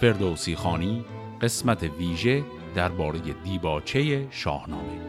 [0.00, 1.04] فردوسی خانی
[1.40, 5.00] قسمت ویژه درباره دیباچه شاهنامه.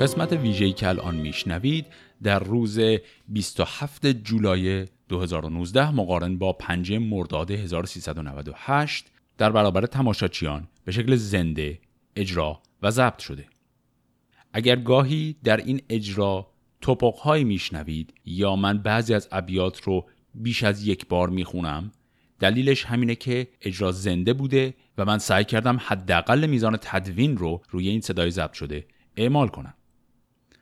[0.00, 1.86] قسمت ویژه‌ای که الان میشنوید
[2.22, 2.80] در روز
[3.28, 9.06] 27 جولای 2019 مقارن با 5 مرداد 1398
[9.38, 11.78] در برابر تماشاچیان به شکل زنده
[12.16, 13.46] اجرا و ضبط شده.
[14.52, 16.46] اگر گاهی در این اجرا
[16.80, 21.92] توپقهایی میشنوید یا من بعضی از ابیات رو بیش از یک بار می‌خونم
[22.40, 27.88] دلیلش همینه که اجرا زنده بوده و من سعی کردم حداقل میزان تدوین رو روی
[27.88, 29.74] این صدای ضبط شده اعمال کنم.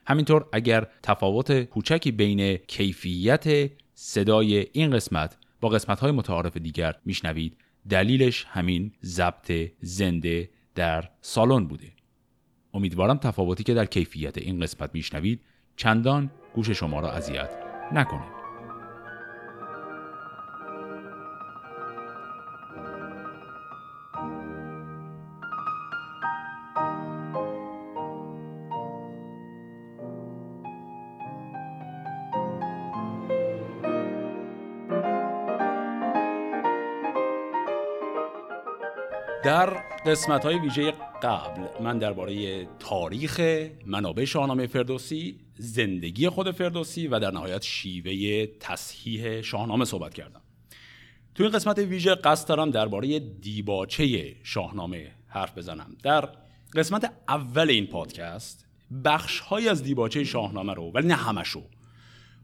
[0.06, 3.70] همینطور اگر تفاوت کوچکی بین کیفیت
[4.02, 7.56] صدای این قسمت با قسمت های متعارف دیگر میشنوید.
[7.88, 11.92] دلیلش همین ضبط زنده در سالن بوده.
[12.74, 15.40] امیدوارم تفاوتی که در کیفیت این قسمت میشنوید
[15.76, 17.50] چندان گوش شما را اذیت
[17.92, 18.39] نکنه.
[39.50, 39.70] در
[40.06, 43.40] قسمت های ویژه قبل من درباره تاریخ
[43.86, 50.40] منابع شاهنامه فردوسی زندگی خود فردوسی و در نهایت شیوه تصحیح شاهنامه صحبت کردم.
[51.34, 55.96] توی این قسمت ویژه قصد دارم درباره دیباچه شاهنامه حرف بزنم.
[56.02, 56.28] در
[56.74, 58.66] قسمت اول این پادکست
[59.04, 61.62] بخش های از دیباچه شاهنامه رو ولی نه همشو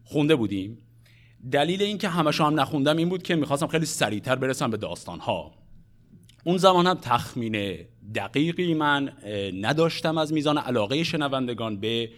[0.04, 0.78] خونده بودیم.
[1.52, 5.65] دلیل اینکه همشو هم نخوندم این بود که می‌خواستم خیلی سریعتر برسم به داستان ها
[6.46, 7.76] اون زمان هم تخمین
[8.14, 9.12] دقیقی من
[9.60, 12.10] نداشتم از میزان علاقه شنوندگان به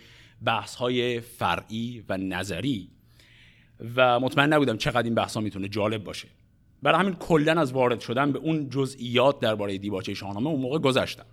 [0.45, 2.89] بحث های فرعی و نظری.
[3.97, 6.29] و مطمئن نبودم چقدر این بحث ها می‌تونه جالب باشه.
[6.83, 11.27] برای همین کلا از وارد شدن به اون جزئیات درباره دیباچه شاهنامه اون موقع گذشتم.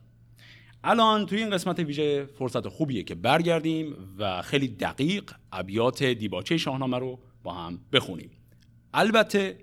[0.84, 7.00] الان توی این قسمت ویژه فرصت خوبیه که برگردیم و خیلی دقیق ابیات دیباچه شاهنامه
[7.00, 8.30] رو با هم بخونیم.
[8.94, 9.58] البته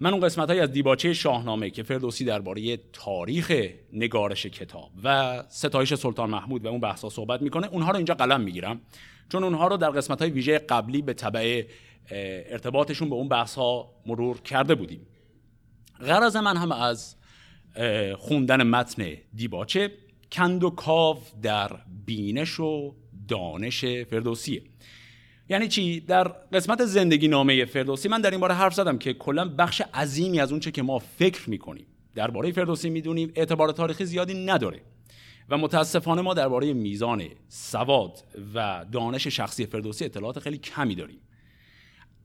[0.00, 3.52] من اون قسمت های از دیباچه شاهنامه که فردوسی درباره تاریخ
[3.92, 8.40] نگارش کتاب و ستایش سلطان محمود و اون بحثا صحبت می‌کنه اونها رو اینجا قلم
[8.40, 8.80] می‌گیرم.
[9.28, 11.64] چون اونها رو در قسمت های ویژه قبلی به طبع
[12.10, 15.06] ارتباطشون به اون بحث ها مرور کرده بودیم.
[16.00, 17.16] غرض من هم از
[18.16, 19.92] خوندن متن دیباچه
[20.32, 21.70] کند و کاو در
[22.06, 22.94] بینش و
[23.28, 24.62] دانش فردوسیه.
[25.48, 29.48] یعنی چی؟ در قسمت زندگی نامه فردوسی من در این باره حرف زدم که کلا
[29.48, 34.80] بخش عظیمی از اونچه که ما فکر می‌کنیم درباره فردوسی می‌دونیم اعتبار تاریخی زیادی نداره.
[35.48, 38.24] و متاسفانه ما درباره میزان سواد
[38.54, 41.18] و دانش شخصی فردوسی اطلاعات خیلی کمی داریم.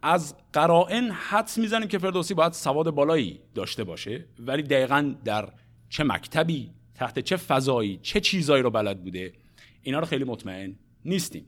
[0.02, 5.50] از قرائن حدس می‌زنیم که فردوسی باید سواد بالایی داشته باشه ولی دقیقا در
[5.90, 9.34] چه مکتبی تحت چه فضایی چه چیزایی رو بلد بوده
[9.82, 11.46] اینا رو خیلی مطمئن نیستیم.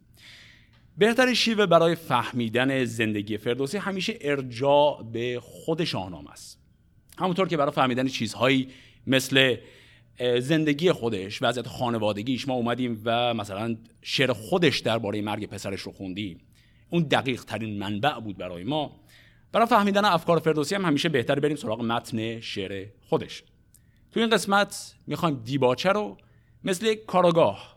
[0.97, 6.59] بهترین شیوه برای فهمیدن زندگی فردوسی همیشه ارجاع به خود شاهنامه است.
[7.17, 8.67] همونطور که برای فهمیدن چیزهایی
[9.07, 9.57] مثل
[10.39, 16.41] زندگی خودش وضعیت خانوادگیش ما اومدیم و مثلا شعر خودش درباره مرگ پسرش رو خوندیم.
[16.89, 18.99] اون دقیق ترین منبع بود برای ما.
[19.51, 23.43] برای فهمیدن افکار فردوسی هم همیشه بهتر بریم سراغ متن شعر خودش.
[24.11, 26.17] تو این قسمت می‌خوایم دیباچه رو
[26.63, 27.72] مثل کاراگاه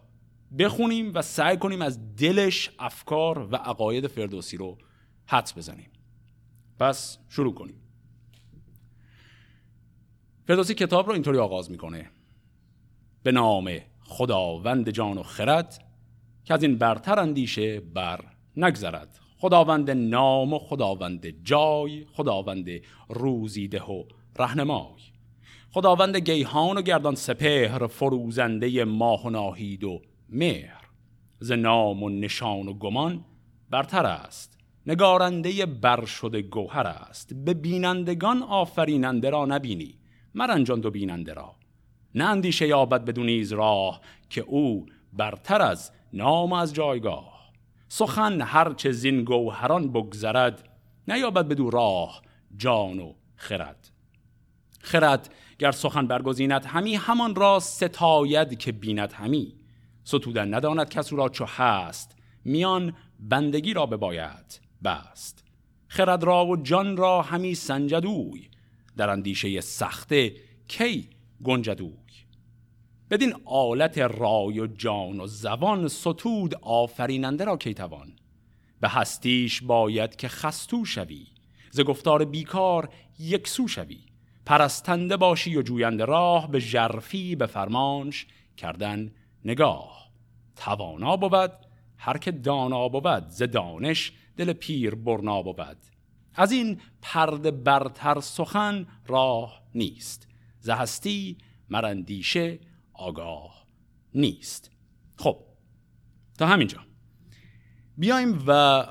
[0.59, 4.79] بخونیم و سعی کنیم از دلش افکار و عقاید فردوسی رو
[5.27, 5.91] حدس بزنیم.
[6.79, 7.81] پس شروع کنیم.
[10.47, 12.11] فردوسی کتاب رو اینطوری آغاز می‌کنه.
[13.23, 15.85] به نام خداوند جان و خرد
[16.45, 18.25] که از این برتر اندیشه بر
[18.57, 19.19] نگذرد.
[19.39, 22.69] خداوند نام و خداوند جای خداوند
[23.09, 24.05] روزیده و
[24.39, 25.01] رهنمای.
[25.71, 30.83] خداوند گیهان و گردان سپهر فروزنده ماه و ناهید و مهر.
[31.41, 33.25] ز نام و نشان و گمان
[33.71, 34.59] برتر است.
[34.87, 37.35] نگارنده بر شده گوهر است.
[37.35, 39.99] به بینندگان آفریننده را نبینی.
[40.35, 41.57] مرنجان دو بیننده را.
[42.15, 44.01] نه اندیشه یابد بدون راه
[44.31, 47.53] که او برتر از نام از جایگاه.
[47.89, 50.69] سخن هرچه زین گوهران بگذرد
[51.09, 52.23] نیابد بدو راه
[52.57, 53.91] جان و خرد.
[54.81, 59.55] خرد گر سخن برگزیند همی همان را ستاید که بیند همی.
[60.07, 65.45] ستودن نداند کس را چو هست میان بندگی را باید بست.
[65.89, 68.49] خرد را و جان را همی سنجدوی
[68.97, 70.35] در اندیشه سخته
[70.69, 71.09] کی
[71.45, 72.17] گنجدوی
[73.11, 78.13] بدین آلت رای و جان و زبان ستود آفریننده را کی توان؟
[78.81, 81.27] به هستیش باید که خستو شوی
[81.71, 82.89] ز گفتار بیکار
[83.19, 83.99] یک سو شوی.
[84.47, 88.27] پرستنده باشی و جوینده راه به جرفی به فرمانش
[88.57, 89.11] کردن
[89.47, 90.11] نگاه.
[90.57, 91.53] توانا بود
[91.97, 95.77] هر که دانا بود ز دانش دل پیر برنا بود.
[96.35, 100.29] از این پرد برتر سخن راه نیست
[100.61, 101.39] ز هستی
[101.71, 102.59] مرندیشه
[102.93, 103.67] آگاه
[104.15, 104.71] نیست.
[105.17, 105.39] خب
[106.39, 106.79] تا همینجا.
[107.99, 108.83] بیایم و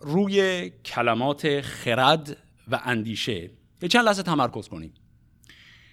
[0.00, 2.36] روی کلمات خرد
[2.68, 3.50] و اندیشه
[3.82, 4.94] یه چند لحظه تمرکز کنیم.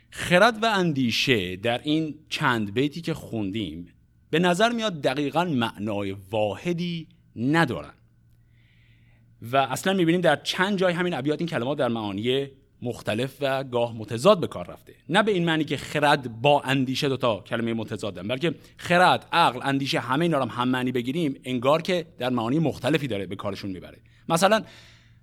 [0.09, 3.93] خرد و اندیشه در این چند بیتی که خوندیم
[4.29, 7.93] به نظر میاد دقیقا معنای واحدی ندارن.
[9.41, 12.47] و اصلا می‌بینیم در چند جای همین ابیات این کلمات در معانی
[12.81, 14.95] مختلف و گاه متضاد به کار رفته.
[15.09, 19.99] نه به این معنی که خرد با اندیشه دوتا کلمه متضادن بلکه خرد عقل اندیشه
[19.99, 23.71] همه اینا رو هم, هم معنی بگیریم انگار که در معانی مختلفی داره به کارشون
[23.71, 23.97] می‌بره.
[24.29, 24.63] مثلا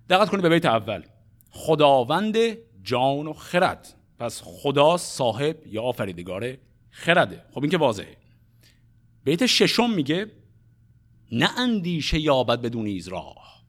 [0.09, 1.01] دقت کنید به بیت اول.
[1.49, 2.37] خداوند
[2.83, 3.93] جان و خرد.
[4.19, 6.57] پس خدا صاحب یا آفریدگار
[6.89, 7.43] خرده.
[7.51, 8.17] خب این که واضحه.
[9.27, 10.31] بیت ششم میگه
[11.31, 13.63] نه اندیشه یابد بدون ایز راه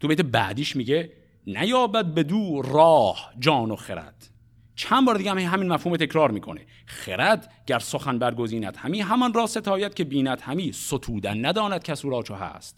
[0.00, 1.12] تو بیت بعدیش میگه
[1.46, 4.28] نیابد بدو راه جان و خرد.
[4.74, 6.66] چند بار دیگه هم همین مفهوم تکرار می‌کنه.
[6.86, 10.72] خرد گر سخن برگزیند همی همان را ستاید که بیند همی.
[10.72, 12.76] ستودن نداند کس را چو هست.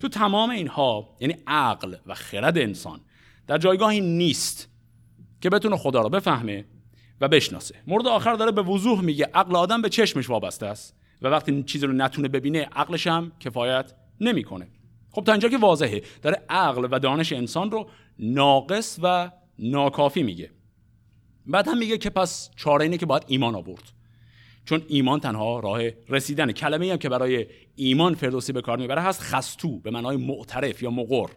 [0.00, 3.00] تو تمام اینها یعنی عقل و خرد انسان
[3.46, 4.68] در جایگاهی نیست
[5.40, 6.64] که بتونه خدا را بفهمه.
[7.20, 7.74] و بشناسه.
[7.86, 9.30] مورد آخر داره به وضوح میگه.
[9.34, 13.32] عقل آدم به چشمش وابسته است و وقتی این چیزی رو نتونه ببینه عقلش هم
[13.40, 14.68] کفایت نمی‌کنه.
[15.10, 16.02] خب تا اینجا که واضحه.
[16.22, 20.50] داره عقل و دانش انسان رو ناقص و ناکافی میگه.
[21.46, 23.92] بعد هم میگه که پس چاره اینه که باید ایمان آورد.
[24.64, 29.20] چون ایمان تنها راه رسیدن کلمه هم که برای ایمان فردوسی به کار می‌بره هست
[29.20, 31.30] خستو به معنای معترف یا مقر.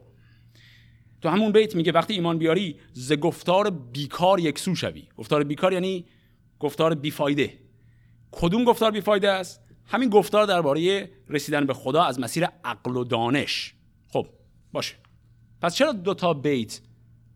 [1.21, 5.03] تو همون بیت میگه وقتی ایمان بیاری ز گفتار بیکار یکسو شوی.
[5.17, 6.05] گفتار بیکار یعنی
[6.59, 7.53] گفتار بیفایده.
[8.31, 13.73] کدوم گفتار بیفایده است؟ همین گفتار درباره رسیدن به خدا از مسیر عقل و دانش.
[14.07, 14.27] خب
[14.71, 14.95] باشه.
[15.61, 16.81] پس چرا دو تا بیت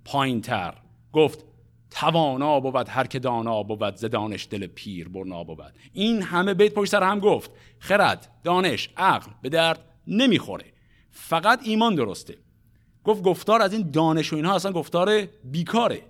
[0.06, 0.74] پایین تر
[1.14, 1.46] گفت
[1.92, 5.74] توانا بود هر که دانا بود ز دانش دل پیر برنا بود.
[5.94, 10.66] این همه بیت پشت سر هم گفت خرد دانش عقل به درد نمی‌خوره.
[11.12, 12.44] فقط ایمان درسته.
[13.06, 16.02] گفت گفتار از این دانش و اینها اصلا گفتار بیکاره.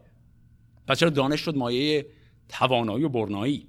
[0.88, 2.06] پس چرا دانش شد مایه
[2.50, 3.68] توانایی و برنایی؟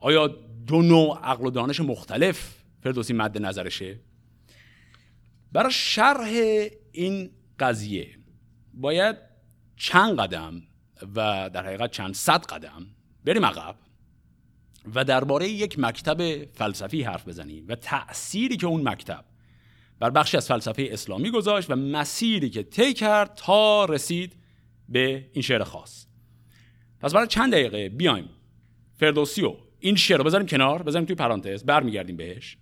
[0.00, 0.26] آیا
[0.66, 4.00] دو نوع عقل و دانش مختلف فردوسی مد نظرشه؟
[5.52, 6.30] برای شرح
[6.92, 8.18] این قضیه
[8.74, 9.16] باید
[9.76, 10.62] چند قدم
[11.14, 12.86] و در حقیقت چند صد قدم
[13.24, 13.76] بریم عقب
[14.94, 19.24] و درباره یک مکتب فلسفی حرف بزنیم و تأثیری که اون مکتب
[20.04, 24.36] بر بخشی از فلسفه اسلامی گذاشت و مسیری که طی کرد تا رسید
[24.88, 26.06] به این شعر خاص.
[27.00, 28.28] پس برای چند دقیقه بیایم.
[28.96, 32.56] فردوسی و این شعر رو بذاریم کنار بذاریم توی پرانتز برمیگردیم بهش.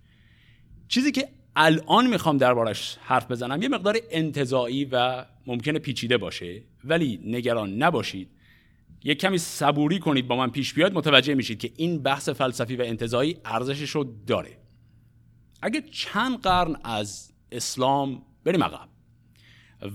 [0.87, 7.19] چیزی که الان می‌خوام دربارش حرف بزنم یه مقدار انتظایی و ممکنه پیچیده باشه ولی
[7.25, 8.29] نگران نباشید.
[9.03, 12.81] یک کمی صبوری کنید با من پیش بیاد متوجه میشید که این بحث فلسفی و
[12.81, 14.57] انتزاعی ارزشش رو داره.
[15.61, 18.89] اگه چند قرن از اسلام بریم عقب.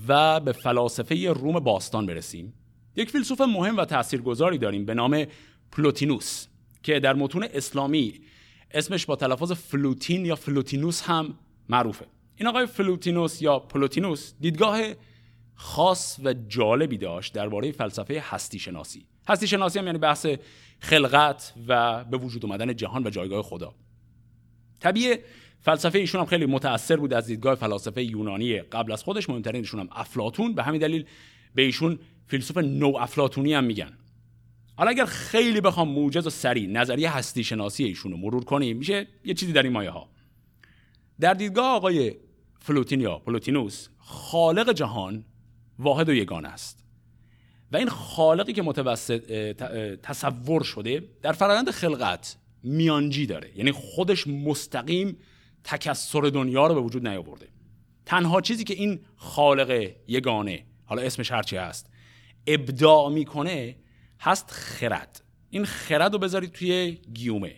[0.08, 2.54] و به فلاسفه روم باستان برسیم.
[2.96, 5.24] یک فیلسوف مهم و تاثیرگذاری داریم به نام
[5.72, 6.46] پلوتینوس
[6.82, 8.20] که در متون اسلامی
[8.70, 11.34] اسمش با تلفظ فلوتین یا فلوتینوس هم
[11.68, 12.06] معروفه.
[12.36, 14.80] این آقای فلوتینوس یا پلوتینوس دیدگاه
[15.54, 20.26] خاص و جالبی داشت درباره فلسفه هستی شناسی هستی شناسی هم یعنی بحث
[20.80, 23.74] خلقت و به وجود اومدن جهان و جایگاه خدا.
[24.80, 25.16] طبیعی
[25.60, 29.88] فلسفه ایشون هم خیلی متاثر بود از دیدگاه فلاسفه یونانی قبل از خودش مهمترینشون هم
[29.92, 31.04] افلاتون به همین دلیل
[31.54, 33.98] به ایشون فیلسوف نو افلاتونی هم میگن.
[34.76, 39.06] حالا اگر خیلی بخوام موجز و سریع نظریه هستی شناسی ایشون رو مرور کنیم میشه
[39.24, 40.08] یه چیزی در این مایه ها.
[41.20, 42.14] در دیدگاه آقای
[42.58, 45.24] فلوتین یا پلوتینوس خالق جهان
[45.78, 46.84] واحد و یگان است.
[47.72, 49.22] و این خالقی که متوسط
[50.02, 53.52] تصور شده در فرآیند خلقت میانجی داره.
[53.56, 55.16] یعنی خودش مستقیم
[55.68, 57.48] تکسر دنیا رو به وجود نیاورده.
[58.06, 61.90] تنها چیزی که این خالق یگانه حالا اسمش هرچی هست
[62.46, 63.76] ابداع می‌کنه
[64.20, 65.24] هست خرد.
[65.50, 67.56] این خرد رو بذارید توی گیومه.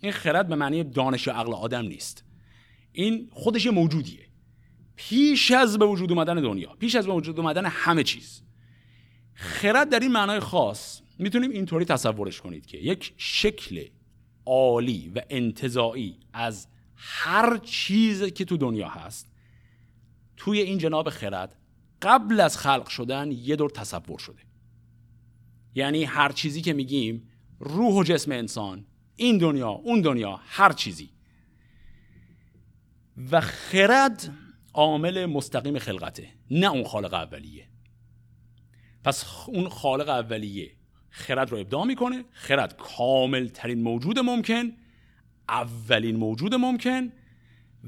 [0.00, 2.24] این خرد به معنی دانش و عقل آدم نیست.
[2.92, 4.26] این خودش موجودیه.
[4.96, 8.42] پیش از به وجود اومدن دنیا پیش از به وجود اومدن همه چیز.
[9.34, 13.84] خرد در این معنای خاص می‌تونیم اینطوری تصورش کنید که یک شکل
[14.46, 16.68] عالی و انتظایی از
[17.04, 19.32] هر چیز که تو دنیا هست
[20.36, 21.56] توی این جناب خرد
[22.02, 24.42] قبل از خلق شدن یه دور تصور شده.
[25.74, 27.28] یعنی هر چیزی که میگیم
[27.58, 31.10] روح و جسم انسان این دنیا اون دنیا هر چیزی.
[33.30, 34.32] و خرد
[34.74, 37.68] عامل مستقیم خلقته نه اون خالق اولیه.
[39.04, 40.76] پس اون خالق اولیه
[41.10, 44.72] خرد رو ابداع می‌کنه خرد کامل ترین موجود ممکن
[45.48, 47.12] اولین موجود ممکن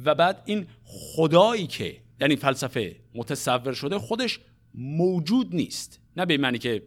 [0.05, 4.41] و بعد این خدایی که این فلسفه متصور شده خودش
[4.75, 6.01] موجود نیست.
[6.17, 6.83] نه به معنی که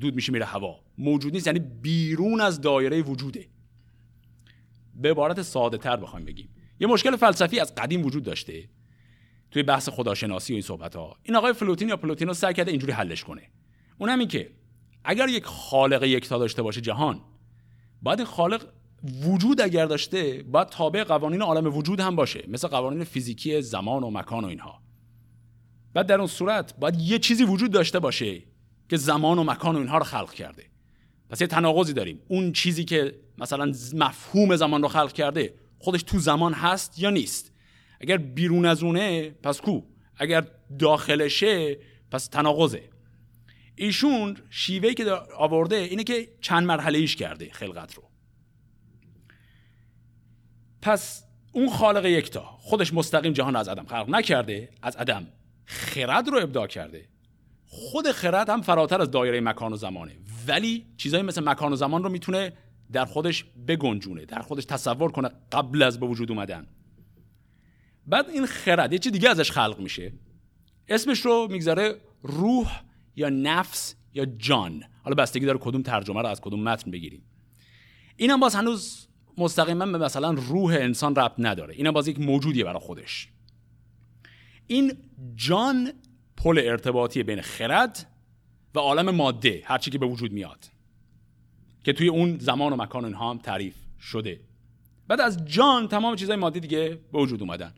[0.00, 0.80] دود میشه میره هوا.
[0.98, 3.46] موجود نیست یعنی بیرون از دایره وجوده.
[4.94, 6.48] به عبارت ساده تر بخوایم بگیم.
[6.80, 8.68] یه مشکل فلسفی از قدیم وجود داشته
[9.50, 12.92] توی بحث خداشناسی و این صحبت ها این آقای فلوتین یا پلوتینو سعی کرده اینجوری
[12.92, 13.42] حلش کنه.
[13.98, 14.50] اون این که
[15.04, 17.20] اگر یک خالق یکتا داشته باشه جهان
[18.02, 18.66] باید این خالق
[19.04, 24.10] وجود اگر داشته باید تابع قوانین عالم وجود هم باشه مثل قوانین فیزیکی زمان و
[24.10, 24.82] مکان و اینها.
[25.94, 28.42] بعد در اون صورت باید یه چیزی وجود داشته باشه
[28.88, 30.64] که زمان و مکان و اینها رو خلق کرده.
[31.30, 32.20] پس یه تناقضی داریم.
[32.28, 37.52] اون چیزی که مثلا مفهوم زمان رو خلق کرده خودش تو زمان هست یا نیست؟
[38.00, 39.80] اگر بیرون از اونه پس کو؟
[40.16, 40.46] اگر
[40.78, 41.78] داخلشه
[42.10, 42.82] پس تناقضه.
[43.76, 48.02] ایشون شیوهی که آورده اینه که چند مرحله ایش کرده خلقت رو.
[50.84, 55.26] پس اون خالق یکتا خودش مستقیم جهان از عدم خلق نکرده از عدم
[55.64, 57.08] خرد رو ابداع کرده.
[57.66, 60.12] خود خرد هم فراتر از دایره مکان و زمانه.
[60.46, 62.52] ولی چیزایی مثل مکان و زمان رو می‌تونه
[62.92, 66.66] در خودش بگنجونه در خودش تصور کنه قبل از به وجود اومدن.
[68.06, 70.12] بعد این خرد یه چی دیگه ازش خلق میشه.
[70.88, 72.80] اسمش رو می‌گذاره روح
[73.16, 74.84] یا نفس یا جان.
[75.02, 77.22] حالا بستگی داره کدوم ترجمه رو از کدوم متن بگیریم.
[78.16, 81.74] اینم باز هنوز مستقیما به مثلا روح انسان ربط نداره.
[81.74, 83.28] اینم باز یک موجودیه برای خودش.
[84.66, 84.92] این
[85.36, 85.92] جان
[86.36, 88.06] پل ارتباطی بین خرد
[88.74, 90.64] و عالم ماده هرچی که به وجود میاد
[91.84, 94.40] که توی اون زمان و مکان اینها هم تعریف شده.
[95.08, 97.74] بعد از جان تمام چیزهای مادی دیگه به وجود اومدن.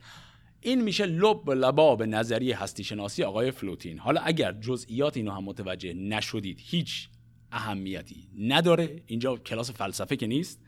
[0.61, 3.99] این میشه لب لباب نظریه هستی شناسی آقای فلوتین.
[3.99, 7.09] حالا اگر جزئیات اینو هم متوجه نشدید هیچ
[7.51, 9.03] اهمیتی نداره.
[9.05, 10.61] اینجا کلاس فلسفه که نیست.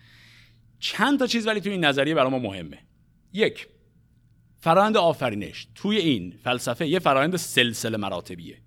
[0.79, 2.79] چند تا چیز ولی توی این نظریه برای ما مهمه.
[3.33, 3.67] یک
[4.59, 5.67] فرایند آفرینش.
[5.75, 8.57] توی این فلسفه یه فرایند سلسله مراتبیه.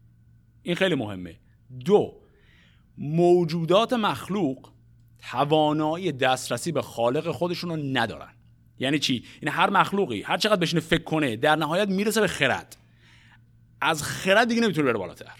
[0.62, 1.36] این خیلی مهمه.
[1.84, 2.20] دو
[2.98, 4.70] موجودات مخلوق
[5.30, 8.32] توانایی دسترسی به خالق خودشون رو ندارن.
[8.78, 12.76] یعنی چی؟ این هر مخلوقی هر چقدر بشینه فکر کنه در نهایت می‌رسه به خرد.
[13.80, 15.32] از خرد دیگه نمی‌تونه بره بالاتر.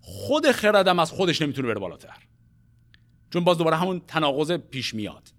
[0.00, 2.16] خود خردم از خودش نمی‌تونه بره بالاتر.
[3.30, 5.32] چون باز دوباره همون تناقض پیش میاد.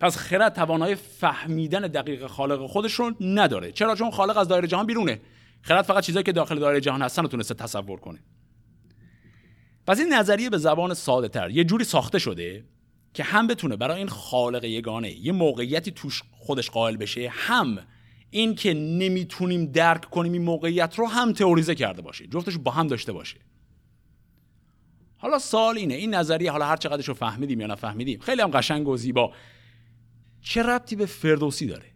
[0.00, 3.72] پس خرد توانایی فهمیدن دقیق خالق خودش رو نداره.
[3.72, 5.20] چرا؟ چون خالق از دایره جهان بیرونه.
[5.62, 8.18] خرد فقط چیزایی که داخل دایره جهان هستن رو تونسته تصور کنه.
[9.86, 12.64] پس این نظریه به زبان ساده تر یه جوری ساخته شده
[13.14, 17.78] که هم بتونه برای این خالق یگانه یه موقعیتی توش خودش قائل بشه هم
[18.30, 22.86] این که نمی‌تونیم درک کنیم این موقعیت رو هم تئوریزه کرده باشه جفتش با هم
[22.86, 23.36] داشته باشه.
[25.16, 28.88] حالا سال اینه این نظریه حالا هر چقدرش رو فهمیدیم یا نفهمیدیم خیلی هم قشنگ
[28.88, 29.32] و زیبا.
[30.40, 31.92] چه ربطی به فردوسی داره؟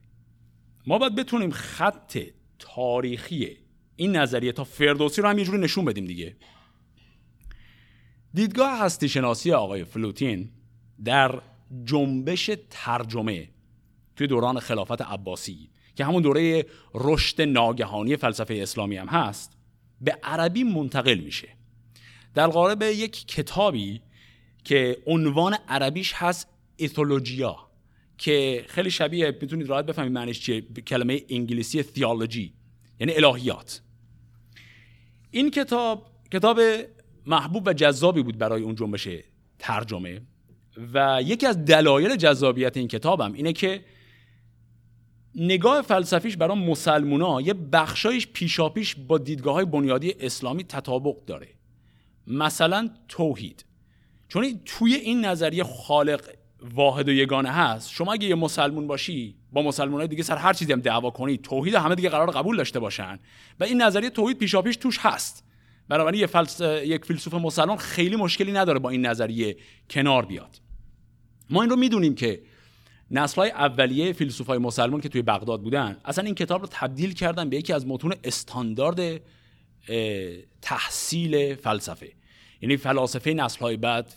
[0.86, 2.18] ما باید بتونیم خط
[2.58, 3.56] تاریخی
[3.96, 6.36] این نظریه تا فردوسی رو هم یه جوری نشون بدیم دیگه.
[8.34, 10.50] دیدگاه هستی شناسی آقای فلوتین
[11.04, 11.42] در
[11.84, 13.48] جنبش ترجمه
[14.16, 19.56] توی دوران خلافت عباسی که همون دوره رشد ناگهانی فلسفه اسلامی هم هست
[20.00, 21.48] به عربی منتقل میشه.
[22.34, 24.02] در قالب یک کتابی
[24.64, 27.71] که عنوان عربیش هست ایثولوژیا
[28.22, 30.60] که خیلی شبیه می‌تونید راحت بفهمید معنیش چیه.
[30.60, 32.52] کلمه انگلیسی تیولوژی
[33.00, 33.82] یعنی الهیات.
[35.30, 36.60] این کتاب کتاب
[37.26, 39.08] محبوب و جذابی بود برای اون جنبش
[39.58, 40.20] ترجمه.
[40.94, 43.84] و یکی از دلایل جذابیت این کتابم اینه که
[45.34, 51.48] نگاه فلسفیش برای مسلمونا یه بخشایش پیشاپیش با دیدگاه های بنیادی اسلامی تطابق داره.
[52.26, 53.64] مثلا توحید.
[54.28, 56.41] چون توی این نظریه خالق
[56.74, 57.90] واحد و یگانه هست.
[57.90, 61.38] شما اگه یه مسلمون باشی با مسلمان های دیگه سر هر چیزی هم دعوا کنی
[61.38, 63.18] توحید همه دیگه قرار قبول داشته باشن.
[63.60, 65.44] و این نظریه توحید پیشاپیش توش هست.
[65.88, 66.60] بنابراین یه فلس...
[66.60, 69.56] یک فیلسوف مسلمان خیلی مشکلی نداره با این نظریه
[69.90, 70.60] کنار بیاد.
[71.50, 72.42] ما این رو می‌دونیم که
[73.10, 77.56] نسل‌های اولیه فیلسوفای مسلمان که توی بغداد بودن اصلا این کتاب رو تبدیل کردن به
[77.56, 79.20] یکی از متون استاندارد
[80.62, 82.12] تحصیل فلسفه.
[82.60, 84.14] یعنی فلاسفه نسل‌های بعد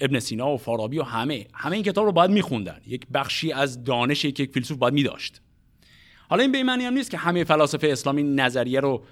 [0.00, 1.46] ابن سینا و فارابی و همه.
[1.54, 2.80] همه این کتاب رو باید میخوندن.
[2.86, 5.40] یک بخشی از دانشی که یک فیلسوف باید میداشت.
[6.28, 9.04] حالا این به معنی هم نیست که همه فلاسفه اسلامی نظریه رو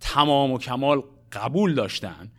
[0.00, 2.30] تمام و کمال قبول داشتن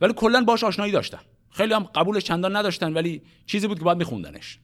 [0.00, 1.20] ولی کلا باش آشنایی داشتن.
[1.50, 4.58] خیلی هم قبولش چندان نداشتن ولی چیزی بود که باید میخوندنش.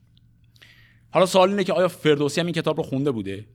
[1.10, 3.46] حالا سوال اینه که آیا فردوسی هم این کتاب رو خونده بوده؟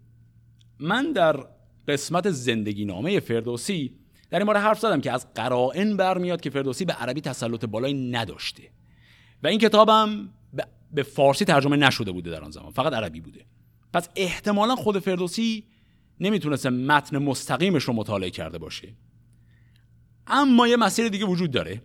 [0.79, 1.45] من در
[1.87, 3.95] قسمت زندگی نامه فردوسی
[4.29, 8.11] در این باره حرف زدم که از قرائن برمیاد که فردوسی به عربی تسلط بالایی
[8.11, 8.63] نداشته.
[9.43, 10.29] و این کتابم
[10.91, 12.71] به فارسی ترجمه نشده بوده در آن زمان.
[12.71, 13.45] فقط عربی بوده.
[13.93, 15.63] پس احتمالا خود فردوسی
[16.19, 18.93] نمی‌تونسته متن مستقیمش رو مطالعه کرده باشه.
[20.27, 21.81] اما یه مسیر دیگه وجود داره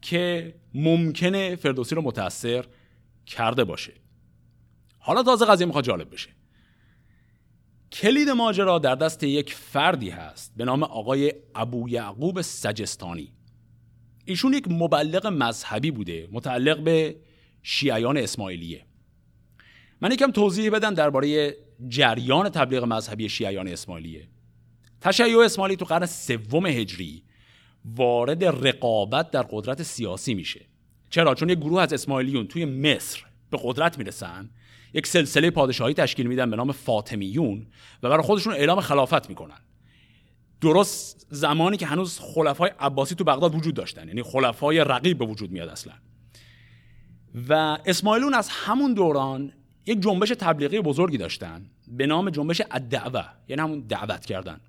[0.00, 2.64] که ممکنه فردوسی رو متاثر
[3.26, 3.92] کرده باشه.
[4.98, 6.30] حالا تازه قضیه می‌خواد جالب بشه.
[7.92, 13.32] کلید ماجرا در دست یک فردی هست به نام آقای ابو یعقوب سجستانی.
[14.30, 17.16] ایشون یک مبلغ مذهبی بوده متعلق به
[17.62, 18.84] شیعیان اسماعیلیه.
[20.00, 21.56] من یکم توضیح بدم درباره
[21.88, 24.28] جریان تبلیغ مذهبی شیعیان اسماعیلیه.
[25.00, 27.22] تشیع اسماعیلی تو قرن سوم هجری
[27.84, 30.60] وارد رقابت در قدرت سیاسی میشه.
[31.10, 34.50] چرا؟ چون یک گروه از اسماعیلیون توی مصر به قدرت می‌رسن
[34.94, 37.66] یک سلسله پادشاهی تشکیل میدن به نام فاطمیون
[38.02, 39.58] و برای خودشون اعلام خلافت می‌کنن.
[40.60, 44.08] درست زمانی که هنوز خلفای عباسی تو بغداد وجود داشتن.
[44.08, 45.92] یعنی خلفای رقیب به وجود میاد اصلا.
[47.48, 49.52] و اسماعیلون از همون دوران
[49.86, 53.24] یک جنبش تبلیغی بزرگی داشتن به نام جنبش الدعوه.
[53.48, 54.60] یعنی همون دعوت کردن.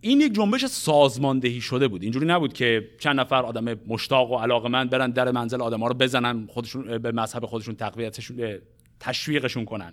[0.00, 2.02] این یک جنبش سازماندهی شده بود.
[2.02, 5.94] اینجوری نبود که چند نفر آدم مشتاق و علاقمند برن در منزل آدم ها رو
[5.94, 8.58] بزنن خودشون به مذهب خودشون تقویتشون
[9.00, 9.92] تشویقشون کنن.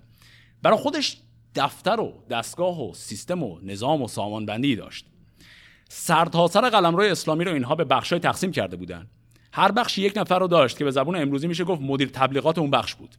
[0.61, 1.17] برای خودش
[1.55, 5.05] دفتر و دستگاه و سیستم و نظام و سامانبندی داشت.
[5.89, 9.07] سرتاسر سر قلمرو اسلامی رو اینها به بخشای تقسیم کرده بودن.
[9.53, 12.71] هر بخشی یک نفر رو داشت که به زبون امروزی میشه گفت مدیر تبلیغات اون
[12.71, 13.15] بخش بود.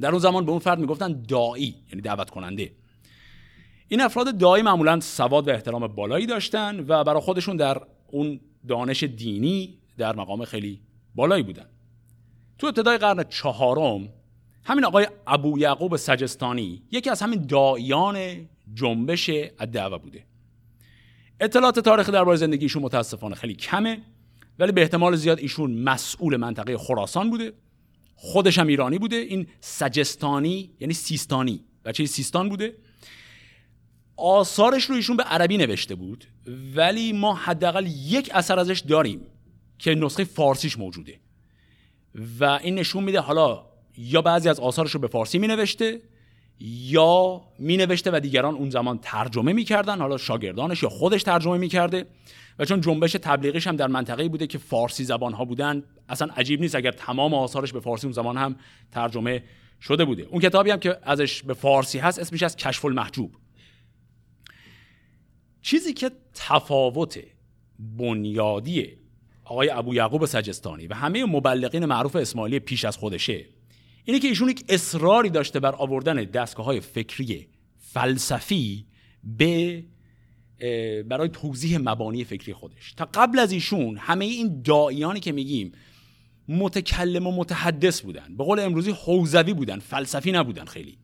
[0.00, 2.72] در اون زمان به اون فرد می‌گفتن دایی یعنی دعوت کننده
[3.88, 9.02] این افراد دایی معمولا سواد و احترام بالایی داشتن و برای خودشون در اون دانش
[9.02, 10.80] دینی در مقام خیلی
[11.14, 11.66] بالایی بودن.
[12.58, 14.08] تو ابتدای قرن چهارم
[14.64, 20.24] همین آقای ابو یعقوب سجستانی یکی از همین دایان جنبش الدعوه بوده.
[21.40, 24.02] اطلاعات تاریخی درباره زندگی ایشون متاسفانه خیلی کمه
[24.58, 27.52] ولی به احتمال زیاد ایشون مسئول منطقه خراسان بوده.
[28.16, 29.16] خودش هم ایرانی بوده.
[29.16, 31.64] این سجستانی یعنی سیستانی.
[31.84, 32.76] بچه سیستان بوده.
[34.16, 36.24] آثارش رو ایشون به عربی نوشته بود
[36.76, 39.20] ولی ما حداقل یک اثر ازش داریم
[39.78, 41.20] که نسخه فارسیش موجوده.
[42.40, 46.00] و این نشون میده حالا یا بعضی از آثارش رو به فارسی می نوشته
[46.60, 52.06] یا می نوشته و دیگران اون زمان ترجمه می‌کردن حالا شاگردانش یا خودش ترجمه می‌کرده.
[52.58, 56.60] و چون جنبش تبلیغیش هم در منطقه بوده که فارسی زبان ها بودن اصلا عجیب
[56.60, 58.56] نیست اگر تمام آثارش به فارسی اون زمان هم
[58.92, 59.42] ترجمه
[59.80, 60.22] شده بوده.
[60.22, 63.36] اون کتابی هم که ازش به فارسی هست اسمش از کشف المحجوب
[65.62, 67.18] چیزی که تفاوت
[67.78, 68.96] بنیادی
[69.44, 73.44] آقای ابو یعقوب سجستانی و همه مبلغین معروف اسماعیلی پیش از خودشه
[74.04, 78.86] اینه که ایشون یک اصراری داشته بر آوردن دستگاه های فکری فلسفی
[79.24, 79.84] به
[81.08, 82.92] برای توضیح مبانی فکری خودش.
[82.92, 85.72] تا قبل از ایشون همه این دایانی که میگیم
[86.48, 90.98] متکلم و متحدث بودن به قول امروزی حوزوی بودن فلسفی نبودن خیلی.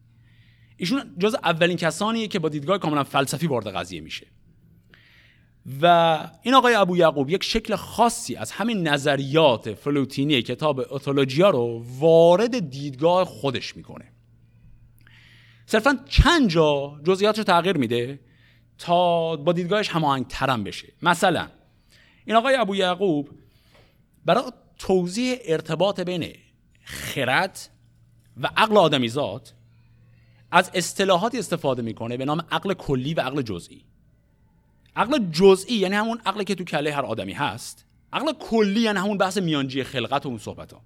[0.76, 4.26] ایشون جز اولین کسانیه که با دیدگاه کاملا فلسفی وارد قضیه میشه.
[5.82, 11.84] و این آقای ابو یعقوب یک شکل خاصی از همین نظریات فلوتینی کتاب اتولوژیا رو
[11.98, 14.12] وارد دیدگاه خودش می‌کنه.
[15.66, 18.20] صرفا چند جا جزئیات رو تغییر میده
[18.78, 20.92] تا با دیدگاهش هماهنگ ترم بشه.
[21.02, 21.48] مثلا
[22.24, 23.30] این آقای ابو یعقوب
[24.24, 24.44] برای
[24.78, 26.34] توضیح ارتباط بین
[26.84, 27.58] خرد
[28.36, 29.52] و عقل آدمیزاد
[30.52, 33.84] از اصطلاحاتی استفاده می‌کنه به نام عقل کلی و عقل جزئی.
[34.96, 39.18] عقل جزئی یعنی همون عقلی که تو کله هر آدمی هست عقل کلی یعنی همون
[39.18, 40.82] بحث میانجی خلقت و اون صحبت ها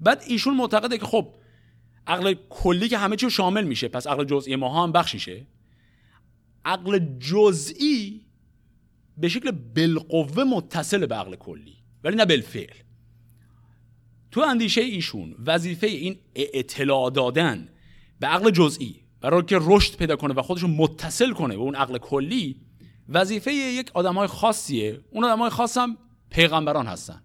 [0.00, 1.34] بعد ایشون معتقده که خب
[2.06, 5.46] عقل کلی که همه چی شامل میشه پس عقل جزئی ما هم بخشیشه.
[6.64, 8.20] عقل جزئی
[9.18, 12.74] به شکل بالقوه متصل به عقل کلی ولی نه بالفعل.
[14.30, 17.68] تو اندیشه ایشون وظیفه این اطلاع دادن
[18.20, 21.98] به عقل جزئی برای که رشد پیدا کنه و خودشون متصل کنه به اون عقل
[21.98, 22.56] کلی
[23.08, 25.00] وظیفه یک آدمای خاصیه.
[25.10, 25.98] اون آدمای خاص هم
[26.30, 27.22] پیغمبران هستن.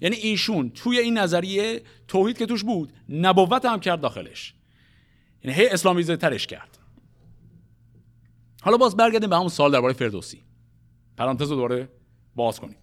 [0.00, 4.54] یعنی ایشون توی این نظریه توحید که توش بود نبوت هم کرد داخلش.
[5.44, 6.78] یعنی هی اسلامیزه ترش کرد.
[8.62, 10.42] حالا باز برگردیم به همون سال درباره فردوسی.
[11.16, 11.88] پرانتز رو دوباره
[12.34, 12.76] باز کنیم.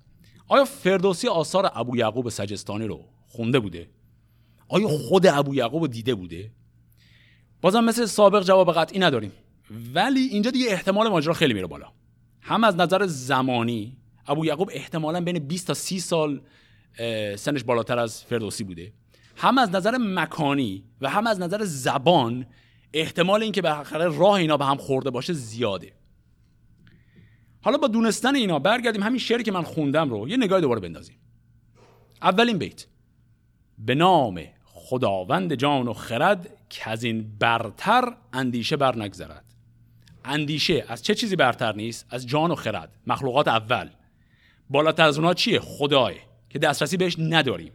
[0.47, 3.89] آیا فردوسی آثار ابو یعقوب سجستانی رو خونده بوده؟
[4.67, 6.51] آیا خود ابو یعقوب دیده بوده؟
[7.61, 9.31] بازم مثل سابق جواب قطعی نداریم.
[9.93, 11.91] ولی اینجا دیگه احتمال ماجرا خیلی میره بالا.
[12.45, 16.41] هم از نظر زمانی ابو یعقوب احتمالا بین 20 تا 30 سال
[17.35, 18.93] سنش بالاتر از فردوسی بوده.
[19.35, 22.45] هم از نظر مکانی و هم از نظر زبان
[22.93, 25.93] احتمال اینکه به راه اینا به هم خورده باشه زیاده.
[27.61, 31.15] حالا با دونستن اینا برگردیم همین شعری که من خوندم رو یه نگاه دوباره بندازیم.
[32.21, 32.85] اولین بیت.
[33.77, 39.44] به نام خداوند جان و خرد که از این برتر اندیشه بر نگذرد
[40.25, 42.97] اندیشه از چه چیزی برتر نیست؟ از جان و خرد.
[43.07, 43.89] مخلوقات اول.
[44.69, 46.11] بالاتر از اونها چیه؟ خداه
[46.49, 47.71] که دسترسی بهش نداریم.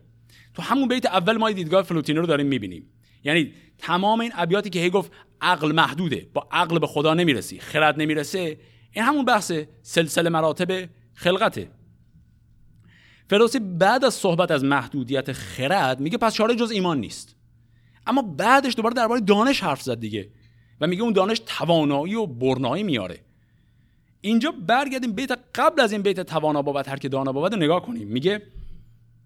[0.54, 2.86] تو همون بیت اول ما دیدگاه فلوتینی رو داریم می‌بینیم.
[3.24, 6.28] یعنی تمام این ابیاتی که هی گفت عقل محدوده.
[6.34, 7.60] با عقل به خدا نمی‌رسی.
[7.60, 8.58] خرد نمی‌رسه.
[8.92, 11.70] این همون بحث سلسله مراتب خلقته.
[13.30, 17.36] فردوسی بعد از صحبت از محدودیت خرد میگه پس چاره جز ایمان نیست.
[18.06, 20.28] اما بعدش دوباره درباره دانش حرف زد دیگه.
[20.80, 23.20] و میگه اون دانش توانایی و برنایی میاره.
[24.20, 28.08] اینجا برگردیم بیت قبل از این بیت توانا بود هر که دانا بود نگاه کنیم.
[28.08, 28.42] میگه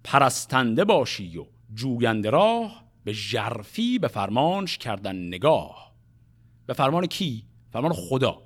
[0.04, 5.94] پرستنده باشی و جوینده راه به ژرفی به فرمانش کردن نگاه.
[6.66, 8.42] به فرمان کی؟ فرمان خدا.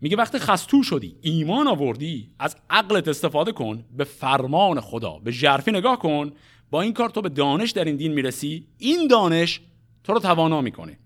[0.00, 5.18] میگه وقتی خستو شدی ایمان آوردی از عقلت استفاده کن به فرمان خدا.
[5.18, 6.32] به ژرفی نگاه کن
[6.70, 8.66] با این کار تو به دانش در این دین می‌رسی.
[8.78, 9.60] این دانش
[10.04, 10.98] تو رو توانا می‌کنه.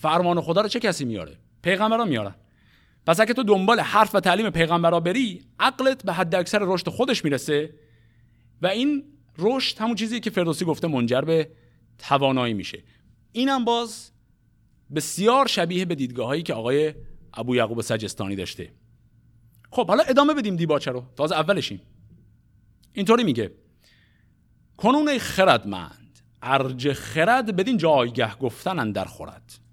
[0.00, 2.34] فرمان خدا رو چه کسی میاره؟ پیغمبران میارن.
[3.06, 7.24] پس اگه تو دنبال حرف و تعلیم پیغمبرا بری عقلت به حد اکثر رشد خودش
[7.24, 7.74] می‌رسه
[8.62, 9.04] و این
[9.38, 11.50] رشد همون چیزی که فردوسی گفته منجر به
[11.98, 12.82] توانایی میشه.
[13.32, 14.10] اینم باز
[14.94, 16.94] بسیار شبیه به دیدگاه هایی که آقای
[17.34, 18.72] ابو یعقوب سجستانی داشته.
[19.70, 21.04] خب حالا ادامه بدیم دیباچه رو.
[21.16, 21.80] تازه اولشیم.
[22.92, 23.52] اینطوری میگه.
[24.76, 29.65] کنون خردمند ارج خرد بدین جایگه گفتن اندر خورد.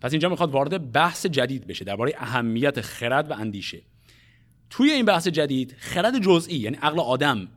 [0.00, 3.82] پس اینجا می‌خواد وارد بحث جدید بشه درباره اهمیت خرد و اندیشه.
[4.70, 7.48] توی این بحث جدید خرد جزئی یعنی عقل آدم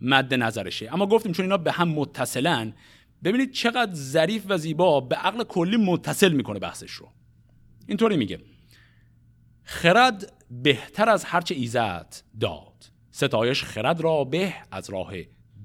[0.00, 0.94] مد نظرشه.
[0.94, 2.72] اما گفتیم چون اینا به هم متصلن
[3.24, 7.08] ببینید چقدر ظریف و زیبا به عقل کلی متصل می‌کنه بحثش رو.
[7.86, 8.40] اینطوری میگه.
[9.64, 12.84] خرد بهتر از هرچه ایزد داد.
[13.10, 15.12] ستایش خرد را به از راه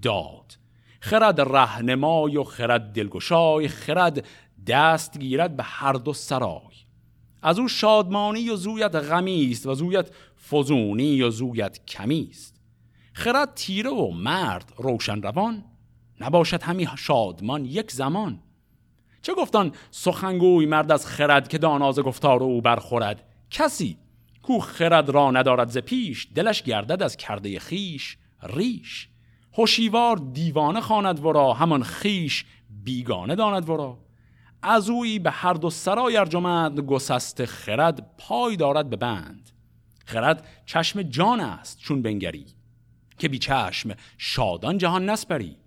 [0.01, 0.57] داد.
[0.99, 4.27] خرد رهنمای و خرد دلگشای خرد
[4.67, 6.73] دست گیرد به هر دو سرای.
[7.41, 10.09] از او شادمانی و زویت غمی است و زویت
[10.49, 12.55] فزونی و زویت کمی است
[13.13, 15.63] خرد تیره و مرد روشن روان
[16.21, 18.39] نباشد همی شادمان یک زمان.
[19.21, 23.97] چه گفتان سخنگوی مرد از خرد که داناز گفتار او برخورد؟ کسی
[24.41, 29.09] کو خرد را ندارد ز پیش دلش گردد از کرده خیش ریش.
[29.57, 32.45] هوشیوار دیوانه خواند ورا همان خیش
[32.83, 34.02] بیگانه داند ورا.
[34.63, 39.49] از اوی به هر دو سرای ارجمند گسست خرد پای دارد به بند.
[40.05, 42.45] خرد چشم جان است چون بنگری
[43.17, 45.57] که بی چشم شادان جهان نسپری.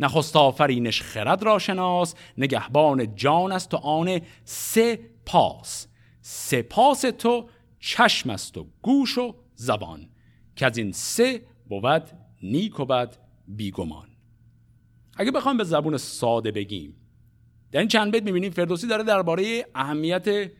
[0.00, 5.86] نخست آفرینش خرد را شناس نگهبان جان است و آن سه پاس.
[6.20, 7.48] سپاس تو
[7.80, 10.08] چشم است و گوش و زبان
[10.56, 12.10] که از این سه بود
[12.42, 13.16] نیک و بد
[13.48, 14.08] بیگمان.
[15.16, 16.97] اگه بخوام به زبون ساده بگیم
[17.72, 20.50] در این چند بیت می‌بینیم فردوسی داره درباره اهمیت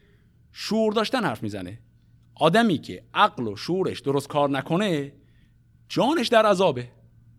[0.53, 1.79] شور داشتن حرف می‌زنه.
[2.35, 5.13] آدمی که عقل و شورش درست کار نکنه
[5.89, 6.89] جانش در عذابه.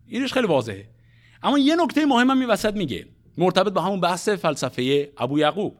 [0.06, 0.88] اینش خیلی واضحه.
[1.42, 3.06] اما یه نکته مهم هم وسط میگه.
[3.38, 5.76] مرتبط به همون بحث فلسفه ابو یعقوب.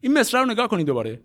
[0.00, 1.20] این مصرع رو نگاه کنید دوباره.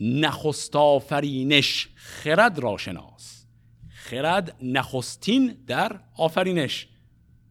[0.00, 3.46] نخست آفرینش خرد را شناس.
[3.88, 6.88] خرد نخستین در آفرینش.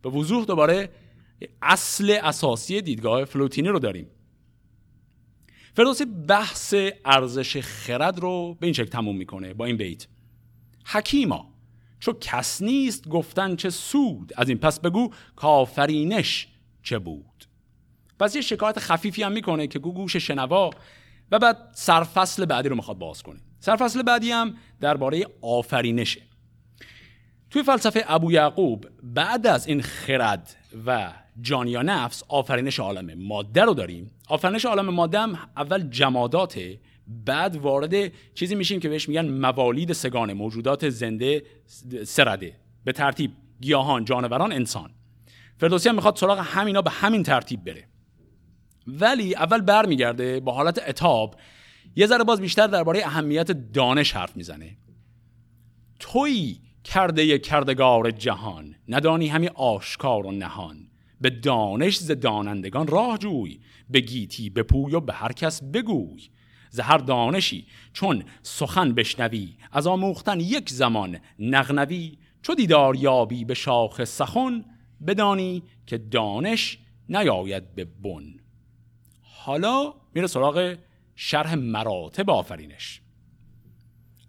[0.01, 0.89] به وضوح دوباره
[1.61, 4.07] اصل اساسی دیدگاه فلوتینی رو داریم.
[5.73, 6.75] فردوسی بحث
[7.05, 10.07] ارزش خرد رو به این شکل تموم می‌کنه با این بیت.
[10.85, 11.53] حکیما
[11.99, 16.47] چو کس نیست گفتن چه سود از این پس بگو کافرینش
[16.83, 17.45] چه بود.
[18.19, 20.69] پس یه شکایت خفیفی هم می‌کنه که گوش شنوا
[21.31, 23.39] و بعد سرفصل بعدی رو می‌خواد باز کنه.
[23.59, 26.21] سرفصل بعدی هم درباره آفرینشه.
[27.49, 33.61] توی فلسفه ابو یعقوب بعد از این خرد و جان یا نفس آفرینش عالم ماده
[33.61, 34.11] رو داریم.
[34.27, 40.33] آفرینش عالم ماده هم اول جماداته بعد وارد چیزی میشیم که بهش میگن موالید سگانه
[40.33, 41.43] موجودات زنده
[42.05, 42.55] سرده.
[42.83, 44.91] به ترتیب گیاهان جانوران انسان.
[45.57, 47.87] فردوسی هم می‌خواد سراغ همینا به همین ترتیب بره.
[48.87, 51.35] ولی اول برمیگرده با حالت اتاب
[51.95, 54.77] یه ذره باز بیشتر درباره اهمیت دانش حرف می‌زنه.
[55.99, 60.90] توی کرده کردگار جهان ندانی همی آشکار و نهان.
[61.21, 66.29] به دانش ز دانندگان راه جوی به گیتی بپوی و به هر کس بگوی.
[66.69, 72.17] ز هر دانشی چون سخن بشنوی از آموختن یک زمان نغنوی.
[72.41, 74.65] چو دیدار یابی به شاخ سخن
[75.07, 76.79] بدانی که دانش
[77.09, 78.23] نیاید به بن.
[79.21, 80.75] حالا میره سراغ
[81.15, 83.01] شرح مراتب آفرینش.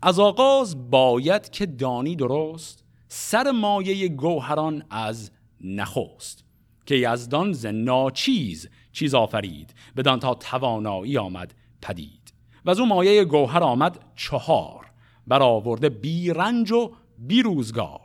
[0.02, 6.44] از آغاز باید که دانی درست سر مایه گوهران از نخست.
[6.86, 12.32] که یزدان ز ناچیز چیز آفرید بدان تا توانایی آمد پدید.
[12.64, 14.86] و از اون مایه گوهر آمد چهار
[15.26, 18.00] برآورده بیرنج و بیروزگار.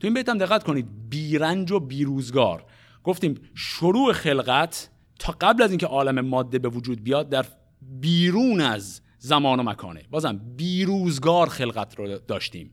[0.00, 2.64] تو این بیتم دقت کنید بیرنج و بیروزگار.
[3.04, 7.46] گفتیم شروع خلقت تا قبل از اینکه عالم ماده به وجود بیاد در
[7.82, 10.02] بیرون از زمان و مکانه.
[10.10, 12.70] بازم بیروزگار خلقت رو داشتیم.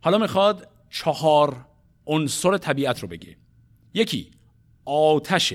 [0.00, 1.66] حالا می‌خواد چهار
[2.06, 3.36] عنصر طبیعت رو بگه
[3.94, 4.30] یکی
[4.84, 5.54] آتش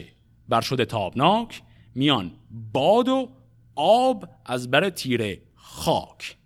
[0.50, 1.62] بر شده تابناک
[1.96, 2.32] میان
[2.74, 3.30] باد و
[3.76, 6.38] آب از بر تیره خاک.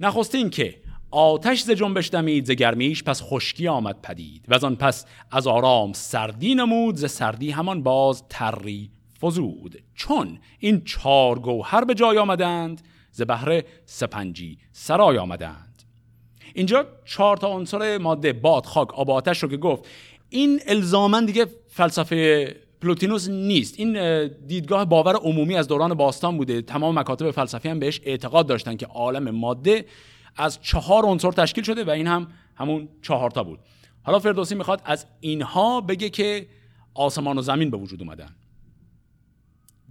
[0.00, 4.44] نخستین که آتش ز جنبش دمید ز گرمیش پس خشکی آمد پدید.
[4.48, 9.82] و آن پس از آرام سردی نمود ز سردی همان باز تری فزود.
[9.94, 15.67] چون این چار گوهر به جای آمدند ز بهره سپنجی سرای آمدند.
[16.58, 19.86] اینجا چهار تا عنصر ماده باد خاک آب آتش رو که گفت
[20.28, 23.74] این الزاما دیگه فلسفه پلوتینوس نیست.
[23.78, 26.62] این دیدگاه باور عمومی از دوران باستان بوده.
[26.62, 29.84] تمام مکاتب فلسفی هم بهش اعتقاد داشتن که عالم ماده
[30.36, 33.58] از چهار عنصر تشکیل شده و این هم همون چهار تا بود.
[34.02, 36.48] حالا فردوسی می‌خواد از اینها بگه که
[36.94, 38.36] آسمان و زمین به وجود اومدن.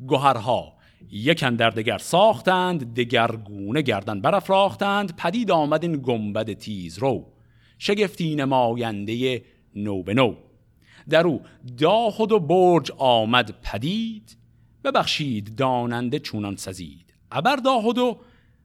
[0.07, 0.73] گوهرها
[1.11, 7.33] یکن در دگر ساختند دگرگونه گردن برافراختند پدید آمد این گنبد تیز رو
[7.77, 9.43] شگفتی نماینده
[9.75, 10.35] نو به نو.
[11.09, 11.41] در او
[11.77, 14.37] داخد و برج آمد پدید
[14.83, 17.13] ببخشید داننده چونان سزید.
[17.31, 18.17] ابر داخد و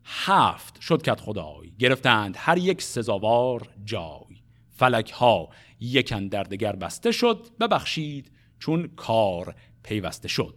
[0.05, 4.37] هفت شد کت خدای گرفتند هر یک سزاوار جای.
[4.71, 5.49] فلک ها
[5.81, 10.55] یکن در دگر بسته شد ببخشید چون کار پیوسته شد.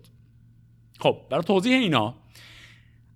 [1.00, 2.16] خب برای توضیح اینا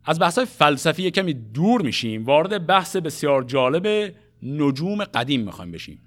[0.05, 2.25] از بحث فلسفی کمی دور میشیم.
[2.25, 6.01] وارد بحث بسیار جالب نجوم قدیم می‌خوایم بشیم.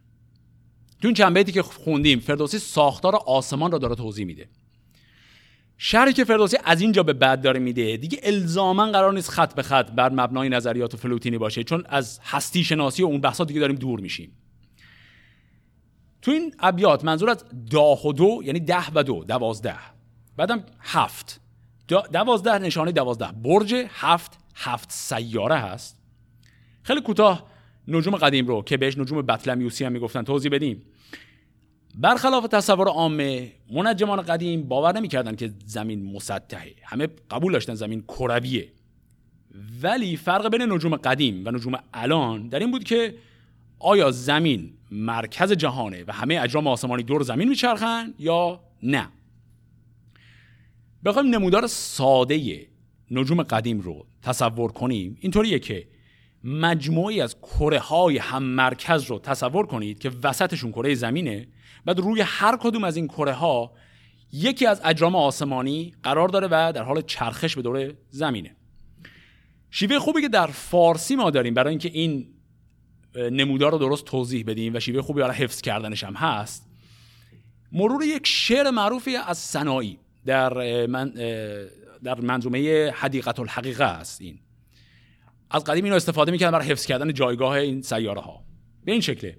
[1.00, 4.48] تو این چند بیتی که خوندیم فردوسی ساختار آسمان را داره توضیح میده.
[5.78, 9.62] شرحی که فردوسی از اینجا به بعد داره میده دیگه الزاما قرار نیست خط به
[9.62, 13.76] خط بر مبنای نظریات فلوتینی باشه چون از هستی شناسی و اون بحثا دیگه داریم
[13.76, 14.32] دور میشیم.
[16.22, 19.76] تو این ابیات منظور از داه و دو یعنی ده و دو دوازده.
[20.36, 21.41] بعدم هفت.
[21.88, 23.32] دوازده نشانه دوازده.
[23.32, 26.02] برج هفت هفت سیاره هست.
[26.82, 27.46] خیلی کوتاه
[27.88, 30.82] نجوم قدیم رو که بهش نجوم بطلمیوسی هم می‌گفتن توضیح بدیم.
[31.94, 36.74] برخلاف تصور عامه منجمان قدیم باور نمی‌کردن که زمین مسطحه.
[36.82, 38.72] همه قبول داشتن زمین کرویه.
[39.82, 43.14] ولی فرق بین نجوم قدیم و نجوم الان در این بود که
[43.78, 49.08] آیا زمین مرکز جهانه و همه اجرام آسمانی دور زمین میچرخن یا نه؟
[51.04, 52.66] بخوایم نمودار ساده
[53.10, 55.16] نجوم قدیم رو تصور کنیم.
[55.20, 55.88] اینطوریه که
[56.44, 61.48] مجموعی از کره های هم مرکز رو تصور کنید که وسطشون کره زمینه.
[61.84, 63.72] بعد روی هر کدوم از این کره ها
[64.32, 68.56] یکی از اجرام آسمانی قرار داره و در حال چرخش به دور زمینه.
[69.70, 72.28] شیوه خوبی که در فارسی ما داریم برای اینکه این
[73.14, 76.68] نمودار رو درست توضیح بدیم و شیوه خوبی برای حفظ کردنش هم هست
[77.72, 81.12] مرور یک شعر معروفی از سنایی در من
[82.04, 84.38] در منظومه حدیقت الحقیقه است این.
[85.50, 88.44] از قدیم اینو استفاده می‌کردن برای حفظ کردن جایگاه این سیاره ها
[88.84, 89.36] به این شکله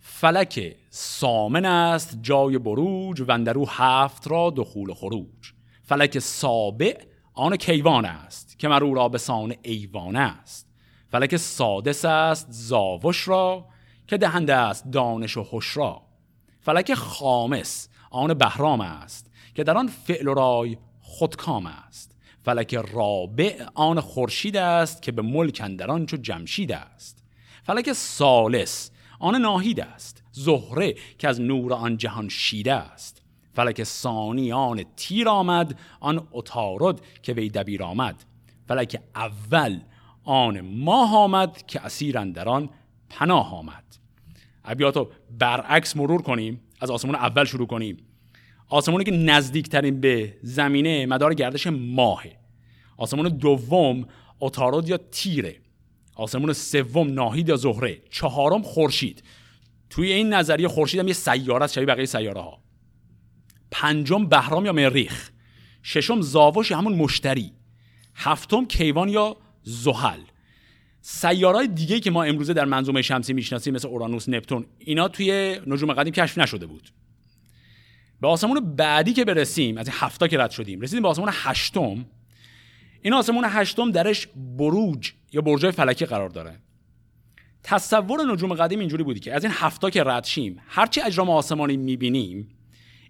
[0.00, 5.52] فلک سامن است جای بروج و اندرو هفت را دخول خروج.
[5.82, 6.98] فلک سابع
[7.32, 10.66] آن کیوان است که مرو را به سان ایوان است.
[11.08, 13.68] فلک سادس است زاوش را
[14.06, 16.02] که دهنده است دانش و هوش را.
[16.60, 23.64] فلک خامس آن بهرام است که در آن فعل و رای خودکام است فلک رابع
[23.74, 27.24] آن خورشید است که به ملک اندران چو جمشید است.
[27.62, 33.22] فلک سالس آن ناهید است زهره که از نور آن جهان شیده است.
[33.52, 38.24] فلک ثانی آن تیر آمد آن اتارد که وی دبیر آمد.
[38.68, 39.80] فلک اول
[40.24, 42.70] آن ماه آمد که اسیر اندران
[43.10, 43.84] پناه آمد.
[44.64, 48.05] ابیاتو برعکس مرور کنیم از آسمان اول شروع کنیم.
[48.68, 52.36] آسمانی که نزدیکترین به زمینه مدار گردش ماهه.
[52.96, 54.06] آسمان دوم
[54.40, 55.56] اتارود یا تیره.
[56.14, 58.02] آسمون سوم ناهید یا زهره.
[58.10, 59.22] چهارم خورشید.
[59.90, 62.58] توی این نظریه خورشید هم یه سیاره است شبیه بقیه سیاره ها
[63.70, 65.30] پنجم بهرام یا مریخ.
[65.82, 67.52] ششم زاوش همون مشتری.
[68.14, 70.20] هفتم کیوان یا زحل.
[71.00, 75.92] سیارهای دیگه که ما امروزه در منظومه شمسی می‌شناسیم مثل اورانوس نپتون اینا توی نجوم
[75.92, 76.90] قدیم کشف نشده بود.
[78.20, 82.06] به آسمون بعدی که برسیم از این هفتا که رد شدیم رسیدیم به آسمون هشتم.
[83.02, 86.58] این آسمون هشتم درش بروج یا برجای فلکی قرار داره.
[87.62, 91.76] تصور نجوم قدیم اینجوری بودی که از این هفتا که رد شیم هرچی اجرام آسمانی
[91.76, 92.48] می‌بینیم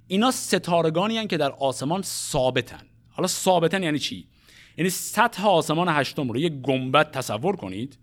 [0.06, 2.86] اینا ستارگانی که در آسمان ثابتن.
[3.10, 4.28] حالا ثابتن یعنی چی؟
[4.76, 7.98] یعنی سطح آسمان هشتم رو یه گنبد تصور کنید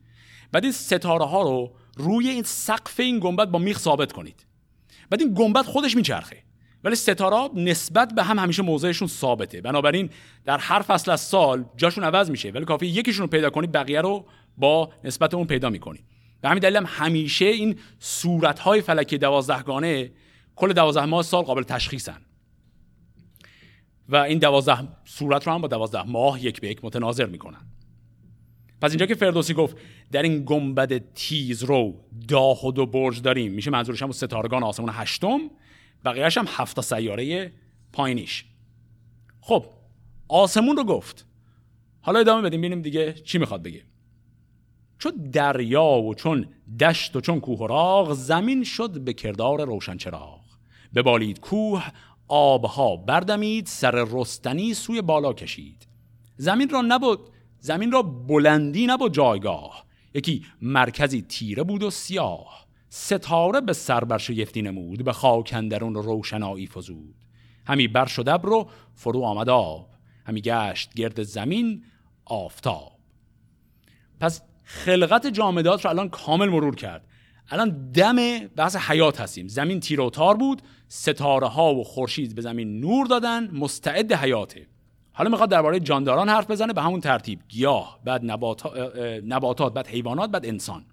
[0.52, 4.46] بعد این ستاره ها رو روی این سقف این گنبد با میخ ثابت کنید.
[5.10, 6.44] بعد این گنبد خودش میچرخه.
[6.84, 9.62] ولی ستاره نسبت به هم همیشه موضعشون ثابته.
[9.62, 10.10] بنابراین
[10.46, 12.52] در هر فصل از سال جاشون عوض میشه.
[12.52, 14.26] ولی کافی یکیشون رو پیدا کنید بقیه رو
[14.58, 16.04] با نسبت اون پیدا می‌کنید
[16.42, 20.12] به همین دلیل هم همیشه این صورتهای فلکی دوازدهگانه
[20.56, 22.22] کل دوازده ماه سال قابل تشخیصن.
[24.10, 27.62] و این دوازده صورت رو هم با دوازده ماه یک به یک متناظر می‌کنن.
[28.82, 29.78] پس اینجا که فردوسی گفت
[30.12, 35.40] در این گنبد تیز رو داه و برج داریم میشه منظورش هم ستارگان آسمون هشتم.
[36.06, 37.54] بقیهش هم هفت سیاره
[37.94, 38.46] پایینیش.
[39.42, 39.66] خب
[40.28, 41.26] آسمون رو گفت.
[42.02, 43.84] حالا ادامه بدیم ببینیم دیگه چی می‌خواد بگه.
[45.00, 46.48] چون دریا و چون
[46.80, 50.42] دشت و چون کوه و راغ زمین شد به کردار روشن چراغ.
[50.96, 51.88] ببالید کوه
[52.28, 55.88] آبها بردمید سر رستنی سوی بالا کشید.
[56.38, 57.20] زمین را نبود
[57.60, 59.86] زمین را بلندی نبود جایگاه.
[60.14, 62.63] یکی مرکزی تیره بود و سیاه.
[62.96, 67.16] ستاره به سر بر شگفتی نمود به خاک اندرون روشنایی فزود.
[67.68, 69.90] همی بر شد رو فرو آمد آب
[70.26, 71.84] همی گشت گرد زمین
[72.26, 72.92] آفتاب.
[74.20, 77.08] پس خلقت جامدات رو الان کامل مرور کرد.
[77.50, 79.48] الان دم بحث حیات هستیم.
[79.48, 84.68] زمین تیر و تار بود ستاره ها و خورشید به زمین نور دادن مستعد حیاته.
[85.14, 87.40] حالا می‌خواد درباره جانداران حرف بزنه به همون ترتیب.
[87.50, 88.26] گیاه بعد
[89.26, 90.86] نباتات بعد حیوانات بعد انسان.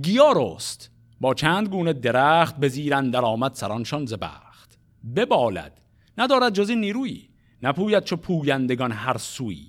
[0.00, 0.90] گیا رست.
[1.20, 4.78] با چند گونه درخت به زیرن در آمد سرانشان زبخت.
[5.16, 5.80] ببالد.
[6.18, 7.28] ندارد جز نیرویی.
[7.62, 9.66] نپوید چو پویندگان هر سوی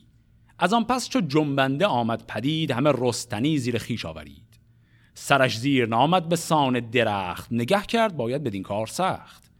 [0.59, 4.59] از آن پس چو جنبنده آمد پدید همه رستنی زیر خیش آورید.
[5.13, 7.51] سرش زیر نامد به سان درخت.
[7.51, 9.51] نگه کرد باید بدین کار سخت.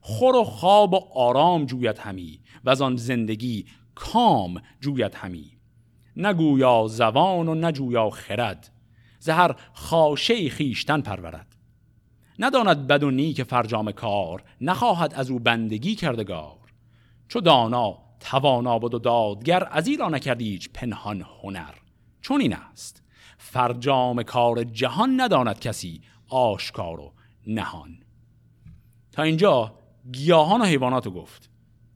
[0.00, 5.52] خور و خواب و آرام جوید همی و از آن زندگی کام جوید همی.
[6.16, 8.71] نگویا زبان و نجویا خرد.
[9.22, 11.56] زهر خاشه خیشتن پرورد.
[12.38, 16.58] نداند بد و نیک فرجام کار نخواهد از او بندگی کردگار.
[17.28, 21.74] چو دانا توانا بود و دادگر از ایرا نکردی هیچ پنهان هنر.
[22.20, 23.02] چون این است.
[23.38, 27.12] فرجام کار جهان نداند کسی آشکار و
[27.46, 27.98] نهان.
[29.12, 29.74] تا اینجا
[30.12, 31.50] گیاهان و حیوانات رو گفت.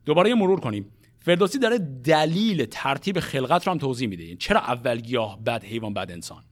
[0.05, 0.91] دوباره مرور کنیم.
[1.19, 4.35] فردوسی داره دلیل ترتیب خلقت رو هم توضیح میده.
[4.35, 6.43] چرا اول گیاه بعد حیوان بعد انسان؟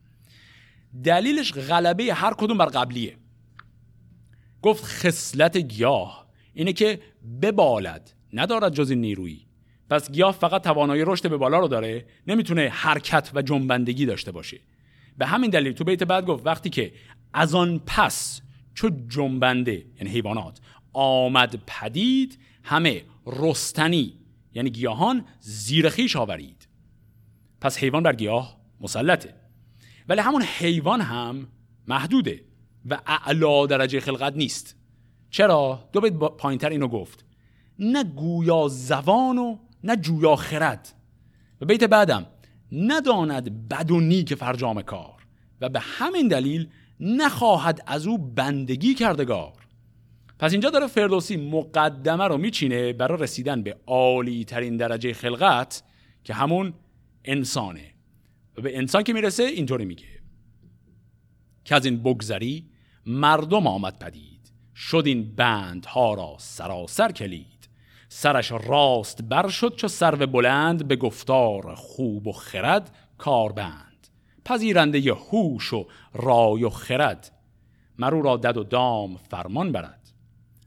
[1.04, 3.16] دلیلش غلبه هر کدوم بر قبلیه.
[4.62, 6.26] گفت خصلت گیاه.
[6.54, 7.00] اینه که
[7.42, 8.12] ببالد.
[8.32, 9.46] ندارد جز نیرویی.
[9.90, 14.60] پس گیاه فقط توانایی رشد به بالا رو داره نمی‌تونه حرکت و جنبندگی داشته باشه.
[15.18, 16.92] به همین دلیل تو بیت بعد گفت وقتی که
[17.32, 18.40] از آن پس
[18.74, 20.60] چو جنبنده یعنی حیوانات
[20.92, 24.18] آمد پدید همه رستنی
[24.54, 26.68] یعنی گیاهان زیرخیش آورید.
[27.60, 29.34] پس حیوان بر گیاه مسلطه.
[30.08, 31.48] ولی همون حیوان هم
[31.88, 32.44] محدوده
[32.90, 34.76] و اعلا درجه خلقت نیست.
[35.30, 37.24] چرا؟ دو بیت پایینتر اینو گفت.
[37.78, 40.92] نه گویا زبان و نه جویا خرد.
[41.60, 42.26] و بیت بعدم
[42.72, 45.26] نداند بد و نیک فرجام کار
[45.60, 46.68] و به همین دلیل
[47.00, 49.52] نخواهد از او بندگی کردگار.
[50.38, 55.82] پس اینجا داره فردوسی مقدمه رو میچینه برای رسیدن به عالی ترین درجه خلقت
[56.24, 56.74] که همون
[57.24, 57.95] انسانه.
[58.62, 60.06] به انسان که می‌رسه اینطوری میگه.
[61.64, 62.70] که از این بگذری
[63.06, 64.52] مردم آمد پدید.
[64.74, 67.68] شد این بندها را سراسر کلید.
[68.08, 74.06] سرش راست بر شد چو سرو بلند به گفتار خوب و خرد کاربند.
[74.44, 77.32] پذیرنده ی هوش و رای و خرد.
[77.98, 79.95] مرو را دد و دام فرمان برد.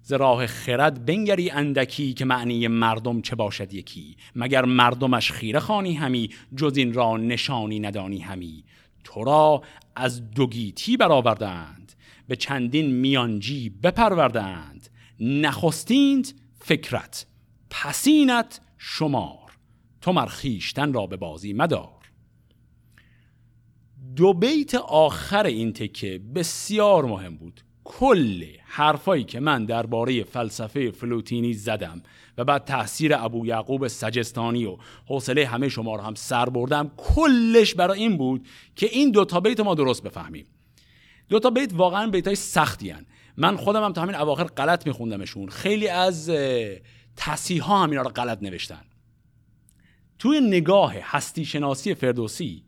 [0.10, 5.94] ز راه خرد بنگری اندکی که معنی مردم چه باشد یکی مگر مردمش خیره خانی
[5.94, 8.64] همی جز این را نشانی ندانی همی.
[9.04, 9.62] تو را
[9.96, 11.94] از دوگیتی برآوردند
[12.28, 14.90] به چندین میانجی بپروردند.
[15.20, 17.26] نخستینت فکرت
[17.70, 19.58] پسینت شمار.
[20.02, 22.12] تو مرخیشتن را به بازی مدار.
[24.16, 27.62] دو بیت آخر این تکه بسیار مهم بود.
[27.92, 32.02] کل حرفایی که من درباره فلسفه فلوتینی زدم
[32.38, 37.76] و بعد تاثیر ابو یعقوب سجستانی و حوصله همه شما رو هم سر بردم کلش
[37.76, 40.46] برای این بود که این دو تا بیت ما درست بفهمیم.
[41.30, 43.06] دو تا بیت واقعا بیت های سختی هن.
[43.38, 45.50] من خودم هم تا همین اواخر غلط میخوندمشون.
[45.50, 46.30] خیلی از
[47.16, 48.82] تصیح ها هم رو غلط نوشتن.
[50.20, 52.64] توی نگاه هستی شناسی فردوسی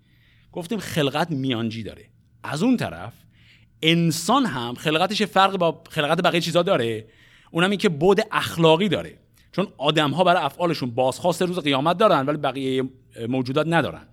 [0.51, 2.05] گفتیم خلقت میانجی داره.
[2.43, 3.13] از اون طرف
[3.81, 7.05] انسان هم خلقتش فرق با خلقت بقیه چیزا داره.
[7.51, 9.17] اونم این که بود اخلاقی داره.
[9.51, 12.83] چون آدم ها برای افعالشون بازخواست روز قیامت دارن ولی بقیه
[13.29, 14.07] موجودات ندارن.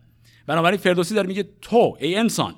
[0.46, 2.54] بنابراین فردوسی داره میگه تو ای انسان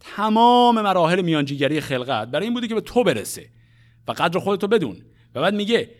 [0.00, 3.48] تمام مراحل میانجیگری خلقت برای این بوده که به تو برسه
[4.08, 4.96] و قدر خودتو بدون.
[5.34, 5.90] و بعد میگه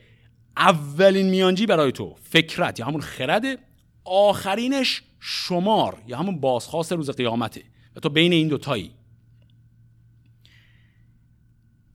[0.56, 3.58] اولین میانجی برای تو فکرت یا همون خرده
[4.04, 7.62] آخرینش شمار یا همون بازخواست روز قیامته.
[7.96, 8.90] و تو بین این دوتایی.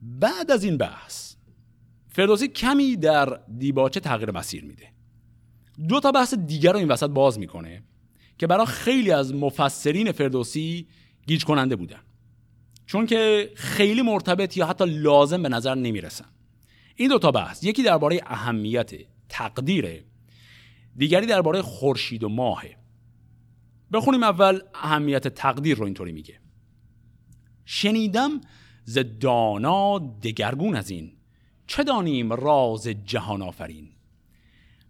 [0.02, 1.36] بعد از این بحث
[2.08, 4.88] فردوسی کمی در دیباچه تغییر مسیر میده.
[5.88, 7.84] دو تا بحث دیگر رو این وسط باز می‌کنه
[8.38, 10.88] که برای خیلی از مفسرین فردوسی
[11.28, 12.00] گیج کننده بودن.
[12.86, 16.26] چون که خیلی مرتبط یا حتی لازم به نظر نمی‌رسن.
[16.96, 18.92] این دو تا بحث یکی درباره اهمیت
[19.30, 20.04] تقدیره
[20.96, 22.78] دیگری درباره خورشید و ماهه.
[23.94, 26.40] بخونیم اول اهمیت تقدیر رو اینطوری میگه.
[27.66, 28.42] شنیدم
[28.90, 31.12] ز دانا دگرگون از این.
[31.68, 33.90] چه دانیم راز جهان آفرین؟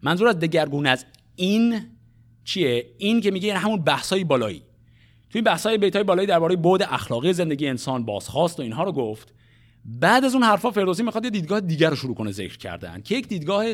[0.01, 1.81] منظور از دگرگون از این
[2.43, 4.63] چیه؟ این که میگه این همون بحثای بالایی.
[5.29, 9.33] توی بحثای بیتای بالایی درباره بود اخلاقی زندگی انسان بازخواست و اینها رو گفت.
[9.85, 13.15] بعد از اون حرفا فردوسی می‌خواد یه دیدگاه دیگر رو شروع کنه ذکر کردن که
[13.15, 13.65] یک دیدگاه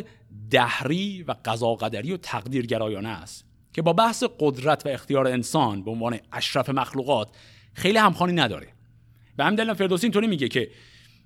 [0.49, 5.91] دهری و قضا قدری و تقدیرگرایانه است که با بحث قدرت و اختیار انسان به
[5.91, 7.29] عنوان اشرف مخلوقات
[7.73, 8.74] خیلی همخوانی نداره.
[9.37, 10.71] به همین دلیل فردوسی اینطوری میگه که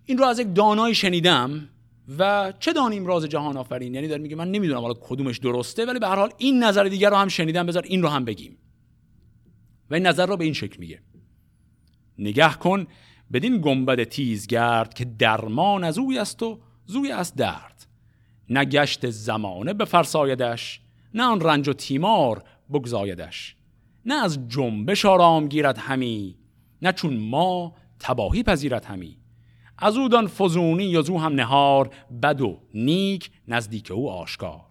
[0.05, 1.69] این رو از یک دانایی شنیدم
[2.17, 5.99] و چه دانیم راز جهان آفرین؟ یعنی داره میگه من نمی‌دونم حالا کدومش درسته ولی
[5.99, 8.57] به هر حال این نظر دیگر رو هم شنیدم بذار این رو هم بگیم.
[9.89, 11.01] و این نظر رو به این شکل میگه.
[12.17, 12.87] نگه کن
[13.33, 17.85] بدین گنبد تیزگرد که درمان از اوی است و زوی است درد.
[18.49, 20.81] نگشت زمانه به فرسایدش
[21.13, 22.43] نه آن رنج و تیمار
[22.73, 23.55] بگزایدش.
[24.05, 26.35] نه از جنبش آرام گیرد همی
[26.81, 29.17] نه چون ما تباهی پذیرد همی.
[29.77, 31.89] از او دان فزونی یا زو هم نهار
[32.23, 34.65] بد و نیک نزدیک او آشکار.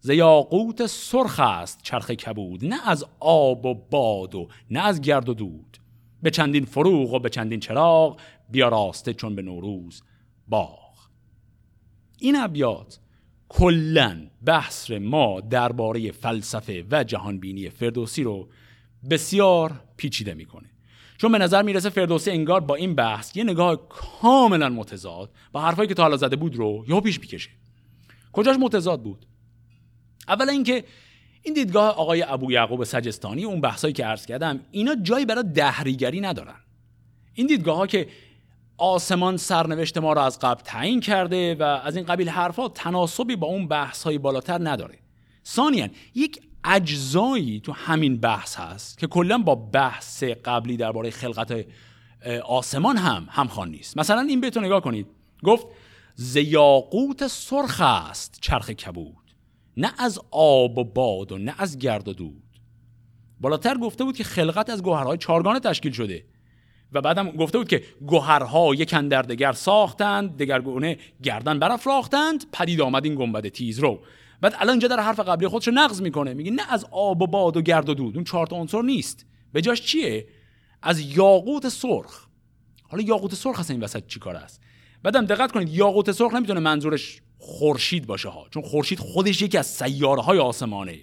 [0.00, 5.28] ز یاقوت سرخ است چرخ کبود نه از آب و باد و نه از گرد
[5.28, 5.76] و دود.
[6.22, 10.02] به چندین فروغ و به چندین چراغ بیا راسته چون به نوروز
[10.48, 11.08] باغ.
[12.18, 13.00] این ابیات
[13.48, 18.48] کلا بحث ما درباره فلسفه و جهانبینی فردوسی رو
[19.10, 20.70] بسیار پیچیده می‌کنه.
[21.20, 25.88] چون به نظر می‌رسه فردوسی انگار با این بحث یه نگاه کاملا متضاد با حرفایی
[25.88, 27.50] که تا حالا زده بود رو یهو پیش می‌کشه.
[28.32, 29.26] کجاش متضاد بود؟
[30.28, 30.84] اولا اینکه
[31.42, 36.20] این دیدگاه آقای ابو یعقوب سجستانی اون بحثایی که عرض کردم اینا جایی برای دهریگری
[36.20, 36.56] ندارن.
[37.34, 38.08] این دیدگاه ها که
[38.78, 43.46] آسمان سرنوشت ما رو از قبل تعیین کرده و از این قبیل حرفا تناسبی با
[43.46, 44.98] اون بحث های بالاتر نداره.
[45.46, 51.66] ثانیا یک اجزایی تو همین بحث هست که کلا با بحث قبلی درباره خلقت
[52.44, 53.98] آسمان هم همخوان نیست.
[53.98, 55.06] مثلا این بهتون نگاه کنید.
[55.44, 55.66] گفت
[56.14, 59.16] زیاقوت سرخ است چرخ کبود
[59.76, 62.42] نه از آب و باد و نه از گرد و دود.
[63.40, 66.24] بالاتر گفته بود که خلقت از گوهرهای چارگانه تشکیل شده.
[66.92, 73.04] و بعدم گفته بود که گوهرها یکن در دگر ساختند دگرگونه گردن برافراختند پدید آمد
[73.04, 74.00] این گنبد تیز رو.
[74.40, 76.34] بعد الان اینجا در حرف قبلی خودش نقض می‌کنه.
[76.34, 79.26] میگه نه از آب و باد و گرد و دود اون چهار تا عنصر نیست.
[79.52, 80.26] به جاش چیه؟
[80.82, 82.26] از یاقوت سرخ.
[82.82, 84.60] حالا یاقوت سرخ اصلا این وسط چیکار است؟
[85.02, 88.46] بعدم دقت کنید یاقوت سرخ نمی‌تونه منظورش خورشید باشه ها.
[88.50, 90.98] چون خورشید خودش یکی از سیاره های آسمانه.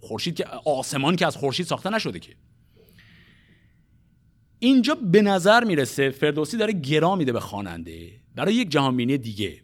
[0.00, 2.34] خورشید که آسمان که از خورشید ساخته نشده که.
[4.58, 9.62] اینجا به نظر می‌رسه فردوسی داره گرا میده به خواننده برای یک جهانبینی دیگه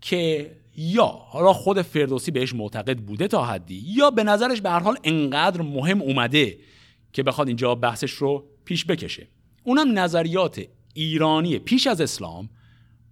[0.00, 4.78] که یا حالا خود فردوسی بهش معتقد بوده تا حدی یا به نظرش به هر
[4.78, 6.58] حال انقدر مهم اومده
[7.12, 9.28] که بخواد اینجا بحثش رو پیش بکشه.
[9.64, 10.62] اونم نظریات
[10.94, 12.48] ایرانی پیش از اسلام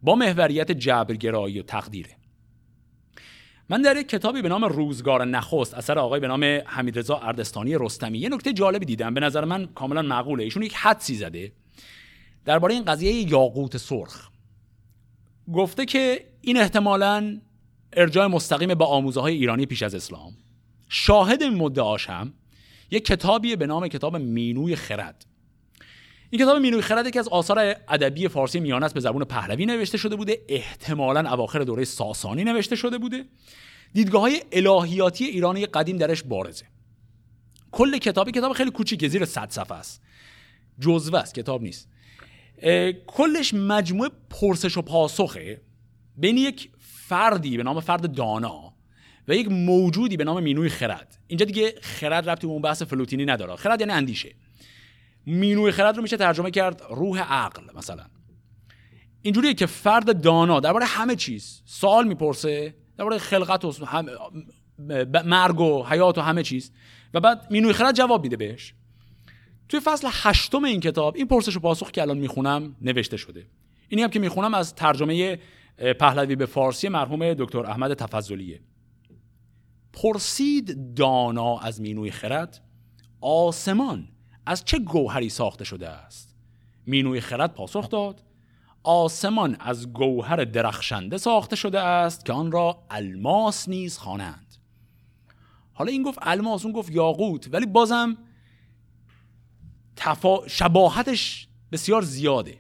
[0.02, 2.10] با محوریت جبرگرایی و تقدیره.
[3.68, 8.18] من در یک کتابی به نام روزگار نخست اثر آقای به نام حمیدرضا اردستانی رستمی
[8.18, 9.14] یه نکته جالبی دیدم.
[9.14, 10.44] به نظر من کاملا معقوله.
[10.44, 11.52] ایشون یک حدسی زده
[12.44, 14.28] درباره این قضیه یاقوت سرخ.
[15.54, 17.40] گفته که این احتمالا
[17.96, 20.32] ارجاع مستقیم به آموزه های ایرانی پیش از اسلام.
[20.88, 22.34] شاهد این مدعاش هم
[22.90, 25.26] یک کتابی به نام کتاب مینوی خرد.
[26.30, 29.98] این کتاب مینوی خرد یکی از آثار ادبی فارسی میانه است به زبان پهلوی نوشته
[29.98, 30.44] شده بوده.
[30.48, 33.24] احتمالا اواخر دوره ساسانی نوشته شده بوده.
[33.92, 36.64] دیدگاه های الهیاتی ایرانی قدیم درش بارزه.
[37.72, 40.02] کل کتابی کتاب خیلی کوچیکه زیر 100 صفحه است.
[40.80, 41.88] جزوه است کتاب نیست.
[43.06, 45.60] کلش مجموعه پرسش و پاسخه.
[46.16, 46.70] بین یک
[47.14, 48.74] فردی به نام فرد دانا
[49.28, 51.18] و یک موجودی به نام مینوی خرد.
[51.26, 53.56] اینجا دیگه خرد ربطی به اون بحث فلوتینی نداره.
[53.56, 54.34] خرد یعنی اندیشه.
[55.26, 58.04] مینوی خرد رو میشه ترجمه کرد روح عقل مثلا.
[59.22, 63.72] اینجوریه که فرد دانا درباره همه چیز سوال می‌پرسه درباره خلقت و
[65.24, 66.72] مرگ و حیات و همه چیز.
[67.14, 68.74] و بعد مینوی خرد جواب میده بهش.
[69.68, 73.46] توی فصل هشتم این کتاب این پرسش و پاسخ که الان می‌خونم نوشته شده.
[73.88, 75.38] اینی هم که می‌خونم از ترجمه
[75.76, 78.60] پهلوی به فارسی مرحوم دکتر احمد تفضلیه.
[79.92, 82.64] پرسید دانا از مینوی خرد
[83.20, 84.08] آسمان
[84.46, 86.36] از چه گوهری ساخته شده است؟
[86.86, 88.22] مینوی خرد پاسخ داد
[88.82, 94.54] آسمان از گوهر درخشنده ساخته شده است که آن را الماس نیز خوانند.
[95.72, 98.16] حالا این گفت الماس اون گفت یاقوت ولی بازم
[99.96, 100.48] تفا...
[100.48, 102.58] شباهتش بسیار زیاده.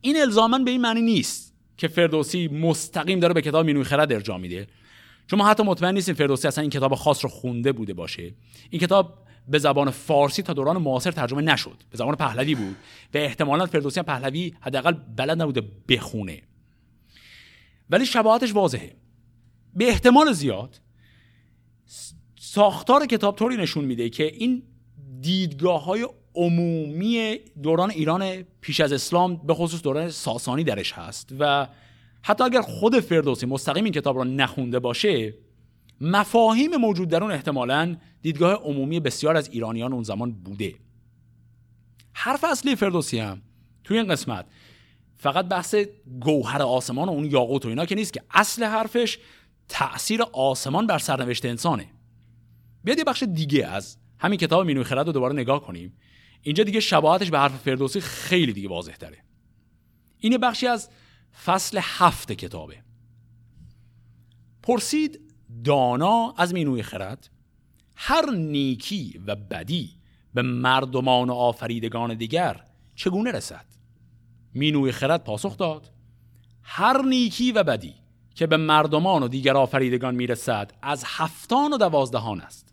[0.00, 1.49] این الزاما به این معنی نیست.
[1.80, 4.66] که فردوسی مستقیم داره به کتاب مینوی خرد ارجاع میده.
[5.26, 8.34] چون ما حتی مطمئن نیستیم فردوسی اصلا این کتاب خاص رو خونده بوده باشه.
[8.70, 9.18] این کتاب
[9.48, 11.76] به زبان فارسی تا دوران معاصر ترجمه نشد.
[11.90, 12.76] به زبان پهلوی بود.
[13.14, 16.42] و احتمالا فردوسی هم پهلوی حداقل بلد نبوده بخونه.
[17.90, 18.96] ولی شباهتش واضحه.
[19.74, 20.80] به احتمال زیاد
[22.40, 24.62] ساختار کتاب طوری نشون میده که این
[25.20, 31.68] دیدگاه های عمومی دوران ایران پیش از اسلام به خصوص دوران ساسانی درش هست و
[32.22, 35.34] حتی اگر خود فردوسی مستقیم این کتاب را نخونده باشه
[36.00, 40.74] مفاهیم موجود در اون احتمالا دیدگاه عمومی بسیار از ایرانیان اون زمان بوده.
[42.12, 43.42] حرف اصلی فردوسی هم
[43.84, 44.46] توی این قسمت
[45.16, 45.74] فقط بحث
[46.20, 49.18] گوهر آسمان و اون یاقوت و اینا که نیست که اصل حرفش
[49.68, 51.86] تاثیر آسمان بر سرنوشت انسانه.
[52.84, 55.92] بیاد یه بخش دیگه از همین کتاب مینوی خرد رو دوباره نگاه کنیم.
[56.42, 59.18] اینجا دیگه شباهتش به حرف فردوسی خیلی دیگه واضح تره
[60.18, 60.90] این بخشی از
[61.44, 62.82] فصل هفت کتابه.
[64.62, 65.20] پرسید
[65.64, 67.30] دانا از مینوی خرد
[67.96, 69.90] هر نیکی و بدی
[70.34, 72.64] به مردمان و آفریدگان دیگر
[72.94, 73.66] چگونه رسد؟
[74.54, 75.92] مینوی خرد پاسخ داد
[76.62, 77.94] هر نیکی و بدی
[78.34, 82.69] که به مردمان و دیگر آفریدگان می‌رسد از هفتان و دوازدهان است.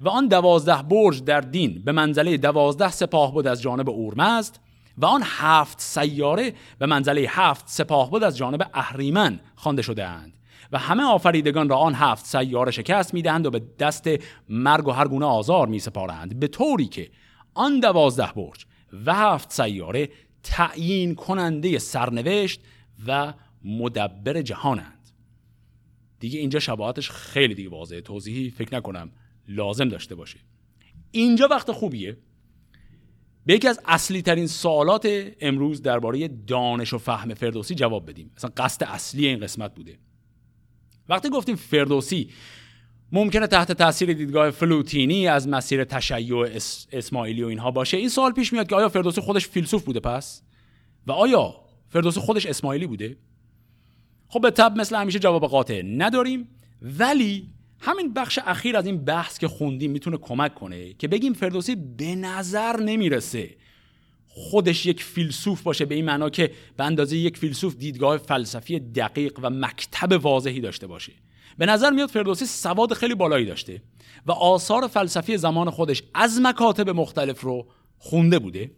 [0.00, 4.58] و آن دوازده برج در دین به منزله دوازده سپاه بود از جانب اورمزد
[4.98, 10.38] و آن هفت سیاره به منزله هفت سپاه بود از جانب اهریمن خوانده شده اند
[10.72, 14.08] و همه آفریدگان را آن هفت سیاره شکست می‌دهند و به دست
[14.48, 17.10] مرگ و هر گونه آزار می سپارند به طوری که
[17.54, 18.66] آن دوازده برج
[19.06, 20.08] و هفت سیاره
[20.42, 22.60] تعیین کننده سرنوشت
[23.06, 23.34] و
[23.64, 25.10] مدبر جهانند.
[26.20, 29.10] دیگه اینجا شباهتش خیلی دیگه واضحه توضیحی فکر نکنم.
[29.48, 30.38] لازم داشته باشه
[31.10, 32.16] اینجا وقت خوبیه.
[33.46, 38.30] به یکی از اصلی ترین سوالات امروز درباره دانش و فهم فردوسی جواب بدیم.
[38.36, 39.98] مثلا قصد اصلی این قسمت بوده.
[41.08, 42.30] وقتی گفتیم فردوسی
[43.12, 46.48] ممکنه تحت تاثیر دیدگاه فلوتینی از مسیر تشیع
[46.92, 47.96] اسماعیلی و اینها باشه.
[47.96, 50.42] این سوال پیش میاد که آیا فردوسی خودش فیلسوف بوده پس؟
[51.06, 51.54] و آیا
[51.88, 53.16] فردوسی خودش اسماعیلی بوده؟
[54.28, 56.48] خب به تب مثل همیشه جواب قاطع نداریم.
[56.82, 57.53] ولی
[57.84, 62.14] همین بخش اخیر از این بحث که خوندیم می‌تونه کمک کنه که بگیم فردوسی به
[62.14, 63.56] نظر نمی‌رسه
[64.26, 69.38] خودش یک فیلسوف باشه به این معنا که به اندازه یک فیلسوف دیدگاه فلسفی دقیق
[69.42, 71.12] و مکتب واضحی داشته باشه.
[71.58, 73.82] به نظر میاد فردوسی سواد خیلی بالایی داشته
[74.26, 77.66] و آثار فلسفی زمان خودش از مکاتب مختلف رو
[77.98, 78.70] خونده بوده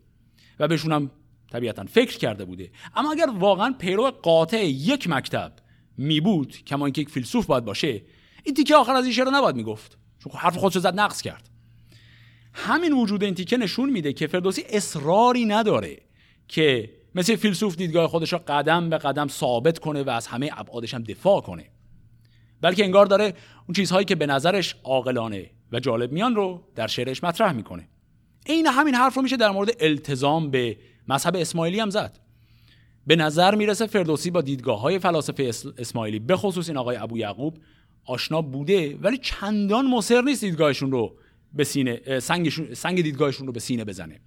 [0.61, 1.11] و بهشون هم
[1.53, 2.71] طبیعتا فکر کرده بوده.
[2.97, 5.53] اما اگر واقعا پیرو قاطع یک مکتب
[5.99, 8.03] می بود کما اینکه یک فیلسوف باید باشه
[8.47, 9.99] این تیکه آخر از این شعر نباید می‌گفت.
[10.19, 11.51] چون حرف خودشو زد نقص کرد.
[12.53, 15.99] همین وجود این تیکه نشون میده که فردوسی اصراری نداره
[16.49, 20.95] که مثل فیلسوف دیدگاه خودش را قدم به قدم ثابت کنه و از همه ابعادش
[20.95, 21.71] هم دفاع کنه.
[22.61, 23.35] بلکه انگار داره
[23.69, 27.89] اون چیزهایی که به نظرش عاقلانه و جالب میان رو در شعرش مطرح می‌کنه.
[28.47, 30.77] عین همین حرف رو میشه در مورد التزام به
[31.09, 32.19] مذهب اسماعیلی هم زد.
[33.07, 37.59] به نظر می‌رسه فردوسی با دیدگاه های فلاسفه اسماعیلی به خصوص این آقای ابو یعقوب
[38.07, 41.17] آشنا بوده ولی چندان مصر نیست دیدگاهشون رو
[41.53, 42.21] به سینه
[42.75, 44.21] سنگ دیدگاهشون رو به سینه بزنه.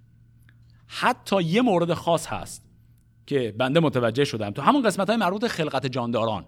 [0.86, 2.70] حتی یه مورد خاص هست
[3.26, 4.50] که بنده متوجه شدم.
[4.50, 6.44] تو همون قسمت های مربوط خلقت جانداران.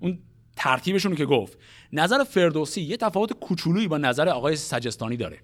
[0.00, 0.18] اون
[0.56, 1.58] ترتیبشون که گفت
[1.92, 5.38] نظر فردوسی یه تفاوت کوچولویی با نظر آقای سجستانی داره.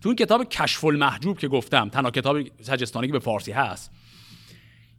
[0.00, 3.90] تو اون کتاب کشف المحجوب که گفتم تنها کتاب سجستانی که به فارسی هست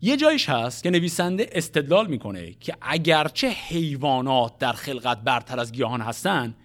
[0.01, 6.01] یه جایش هست که نویسنده استدلال می‌کنه که اگرچه حیوانات در خلقت برتر از گیاهان
[6.01, 6.55] هستن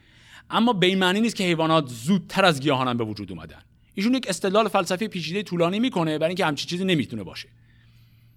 [0.51, 3.62] اما به این معنی نیست که حیوانات زودتر از گیاهان به وجود اومدن.
[3.95, 7.49] ایشون یک استدلال فلسفی پیچیده طولانی می‌کنه برای اینکه همچین چیزی نمی‌تونه باشه.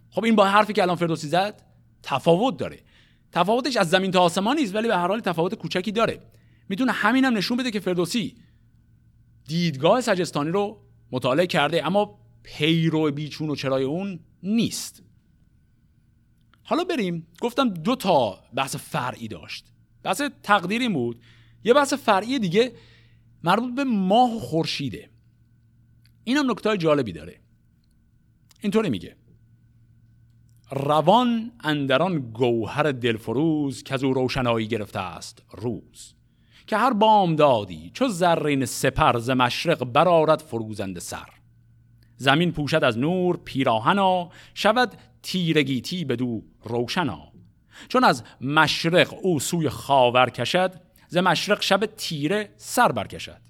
[0.10, 1.62] خب این با حرفی که الان فردوسی زد
[2.04, 2.80] تفاوت داره.
[3.32, 6.20] تفاوتش از زمین تا آسمان نیست ولی به هر حال تفاوت کوچکی داره.
[6.70, 8.36] می‌تونه همینم نشون بده که فردوسی
[9.48, 10.82] دیدگاه سجستانی رو
[11.12, 15.04] مطالعه کرده اما پیرو بیچون و چرای اون نیست.
[16.64, 17.28] حالا بریم.
[17.42, 19.66] گفتم دو تا بحث فرعی داشت.
[20.04, 21.22] بحث تقدیری بود.
[21.64, 22.74] یه بحث فرعی دیگه
[23.44, 25.10] مربوط به ماه و خورشیده.
[26.24, 27.40] اینم نکته جالبی داره.
[28.62, 29.16] اینطوری میگه.
[30.72, 36.14] روان اندران گوهر دلفروز که از او روشنایی گرفته است روز.
[36.68, 41.30] که هر بام دادی چو زرین سپر ز مشرق برارد فروزنده سر.
[42.18, 47.32] زمین پوشد از نور پیراهنا شود تیرگیتی بدو روشنا.
[47.88, 50.74] چون از مشرق او سوی خاور کشد
[51.08, 53.42] ز مشرق شب تیره سر برکشد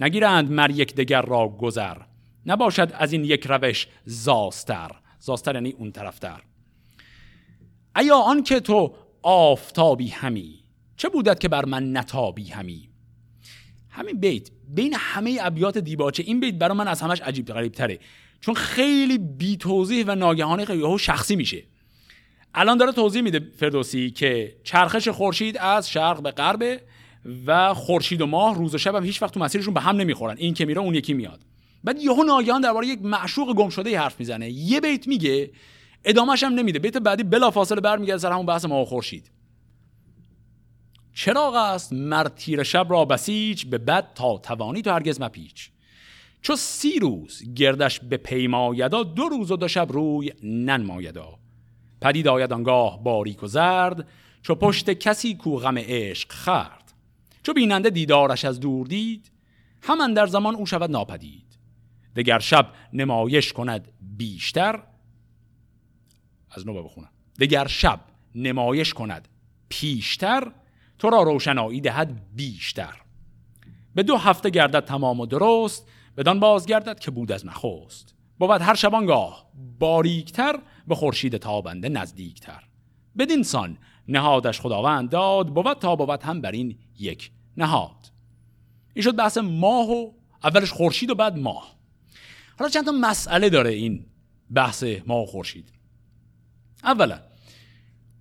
[0.00, 1.96] نگیرند مر یک دگر را گذر
[2.46, 4.90] نباشد از این یک روش زاستر.
[5.18, 6.42] زاستر یعنی اون طرفتر
[7.96, 10.64] ایا آن که تو آفتابی همی
[10.96, 12.88] چه بودت که بر من نتابی همی؟
[13.96, 17.98] همین بیت بین همه ابیات دیباچه این بیت برای من از همش عجیب غریب تره
[18.40, 21.62] چون خیلی بی توضیح و ناگهانی خیلی شخصی میشه.
[22.54, 26.80] الان داره توضیح میده فردوسی که چرخش خورشید از شرق به غرب
[27.46, 30.36] و خورشید و ماه روز و شب هم هیچ وقت تو مسیرشون به هم نمی‌خورن.
[30.38, 31.40] این که میره اون یکی میاد.
[31.84, 34.50] بعد یهو ناگهان درباره یک معشوق گم شده حرف می‌زنه.
[34.50, 35.50] یه بیت میگه
[36.04, 36.78] ادامهش هم نمیده.
[36.78, 39.30] بیت بعدی بلافاصله برمیگرده سر همون بحث ماه و خورشید.
[41.16, 45.70] چراغ است مر تیر شب را بسیج به بد تا توانی تو هرگز مپیچ.
[46.42, 51.38] چو سی روز گردش به پیمایدا دو روز و دو شب روی ننمایدا.
[52.00, 54.08] پدید آید آنگاه باریک و زرد
[54.42, 56.92] چو پشت کسی کو غم عشق خرد
[57.42, 59.32] چو بیننده دیدارش از دور دید
[59.82, 61.58] همان در زمان او شود ناپدید.
[62.16, 64.82] دگر شب نمایش کند بیشتر.
[66.50, 67.10] از نو بخونم.
[67.40, 68.00] دگر شب
[68.34, 69.28] نمایش کند
[69.68, 70.52] پیشتر.
[70.98, 73.02] تو را روشنایی دهد بیشتر.
[73.94, 78.14] به دو هفته گردد تمام و درست بدان بازگردد که بود از نخست.
[78.38, 82.62] بود هر شبانگاه باریکتر به خورشید تابنده نزدیکتر.
[83.18, 83.78] بدین سان
[84.08, 88.12] نهادش خداوند داد بود تا بود هم بر این یک نهاد.
[88.94, 90.12] این شد بحث ماه و
[90.44, 91.76] اولش خورشید و بعد ماه.
[92.58, 94.06] حالا چند تا مسئله داره این
[94.50, 95.72] بحث ماه و خورشید.
[96.84, 97.20] اولا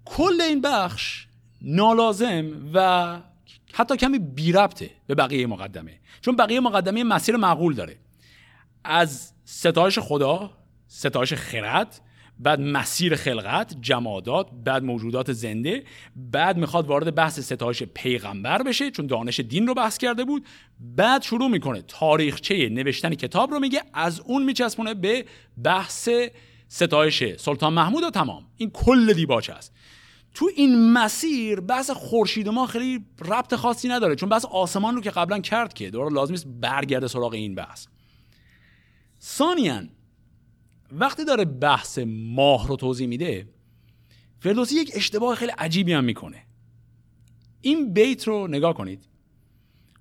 [0.06, 1.25] کل این بخش
[1.66, 3.20] نالازم و
[3.74, 6.00] حتی کمی بی ربطه به بقیه مقدمه.
[6.22, 7.96] چون بقیه مقدمه مسیر معقول داره.
[8.84, 10.52] از ستایش خدا
[10.88, 12.02] ستایش خرد
[12.40, 15.84] بعد مسیر خلقت جمادات بعد موجودات زنده
[16.16, 20.46] بعد می‌خواد وارد بحث ستایش پیغمبر بشه چون دانش دین رو بحث کرده بود.
[20.80, 25.26] بعد شروع می‌کنه تاریخچه نوشتن کتاب رو میگه از اون میچسبونه به
[25.64, 26.10] بحث
[26.68, 28.46] ستایش سلطان محمود و تمام.
[28.58, 29.74] این کل دیباچه است.
[30.36, 35.10] تو این مسیر بحث خورشید ما خیلی ربط خاصی نداره چون بحث آسمان رو که
[35.10, 37.88] قبلا کرد که دوباره لازم است برگرده سراغ این بحث.
[39.22, 39.84] ثانیاً
[40.92, 43.48] وقتی داره بحث ماه رو توضیح میده
[44.40, 46.44] فردوسی یک اشتباه خیلی عجیبی هم می‌کنه.
[47.62, 49.08] این بیت رو نگاه کنید.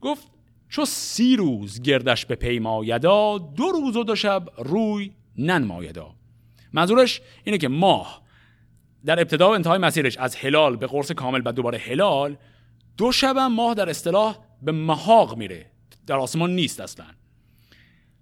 [0.01, 0.28] گفت
[0.68, 6.14] چو سی روز گردش به پیمایدا دو روز و دو شب روی ننمایدا.
[6.72, 8.24] منظورش اینه که ماه
[9.07, 12.36] در ابتدا و انتهای مسیرش از هلال به قرص کامل و دوباره هلال
[12.96, 15.66] دو شب ماه در اصطلاح به محاق میره.
[16.07, 17.07] در آسمان نیست اصلا.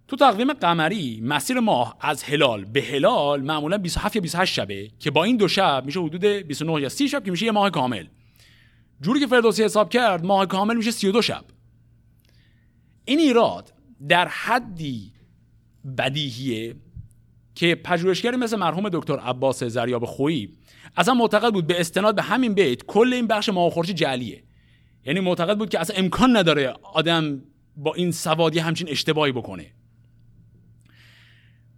[0.09, 5.11] تو تقویم قمری مسیر ماه از هلال به هلال معمولا 27 یا 28 شبه که
[5.11, 8.07] با این دو شب میشه حدود 29 یا 30 شب که میشه یه ماه کامل.
[9.01, 11.45] جوری که فردوسی حساب کرد ماه کامل میشه 32 شب.
[13.05, 13.73] این ایراد
[14.09, 15.13] در حدی
[15.99, 16.77] بدیهیه.
[17.55, 20.53] که پژوهشگری مثل مرحوم دکتر عباس زریاب خویی
[20.97, 24.43] اصلا معتقد بود به استناد به همین بیت کل این بخش ماه جعلیه.
[25.07, 27.43] یعنی معتقد بود که اصلا امکان نداره آدم
[27.77, 29.67] با این سوادی همچین اشتباهی بکنه.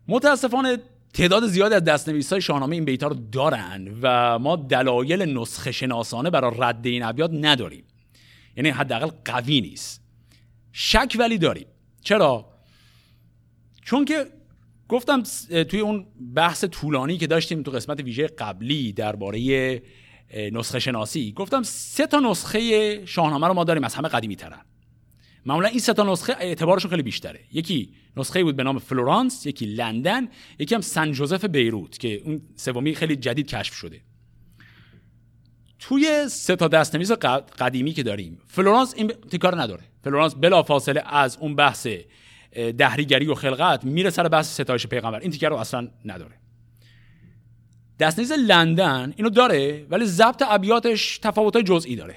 [0.08, 0.78] متاسفانه
[1.14, 6.30] تعداد زیادی از دستنویس های شاهنامه این بیتا رو دارن و ما دلایل نسخه شناسانه
[6.30, 7.84] برای رد این ابیات نداریم.
[8.56, 10.02] یعنی حداقل قوی نیست.
[10.72, 11.66] شک ولی داریم.
[12.00, 12.46] چرا؟
[13.84, 14.26] چون که
[14.88, 15.22] گفتم
[15.68, 19.82] توی اون بحث طولانی که داشتیم تو قسمت ویژه قبلی درباره
[20.52, 24.60] نسخه شناسی گفتم سه تا نسخه شاهنامه رو ما داریم از همه قدیمی ترن
[25.46, 27.40] معمولا این سه تا نسخه اعتبارشون خیلی بیشتره.
[27.52, 30.28] یکی نسخه بود به نام فلورانس یکی لندن
[30.58, 34.00] یکی هم سن جوزف بیروت که اون سومی خیلی جدید کشف شده.
[35.78, 37.12] توی سه تا دستنویس
[37.58, 39.82] قدیمی که داریم فلورانس این تیکه رو نداره.
[40.04, 41.88] فلورانس بلا فاصله از اون بحث
[42.78, 45.20] دهریگری و خلقت میره سر بحث ستایش پیغمبر.
[45.20, 46.34] این تیکه رو اصلا نداره.
[47.98, 52.16] دستنویس لندن اینو داره ولی ضبط ابیاتش تفاوت‌های جزئی داره.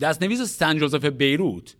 [0.00, 1.76] دستنویس سن جوزف بیروت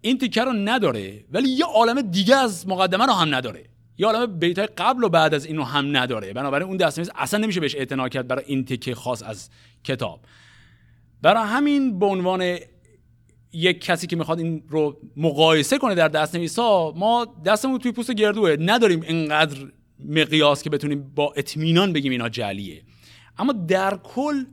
[0.00, 3.64] این تیکه رو نداره ولی یه عالم دیگه از مقدمه رو هم نداره.
[3.98, 6.32] یه عالم بیت قبل و بعد از اینو هم نداره.
[6.32, 9.50] بنابراین اون دستنویس اصلا نمیشه بهش اعتنا کرد برای این تیکه خاص از
[9.84, 10.20] کتاب.
[11.22, 12.58] برای همین به عنوان
[13.56, 18.10] یک کسی که می‌خواد این رو مقایسه کنه در دستنویس ها ما دستمون توی پوست
[18.10, 18.56] گردوه.
[18.60, 19.56] نداریم اینقدر
[20.08, 22.82] مقیاس که بتونیم با اطمینان بگیم اینا جلیه
[23.38, 24.44] اما در کل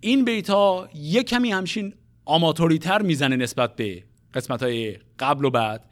[0.00, 1.94] این بیت ها یک کمی همشین
[2.24, 4.04] آماتوری تر می‌زنه نسبت به
[4.34, 5.84] قسمت های قبل و بعد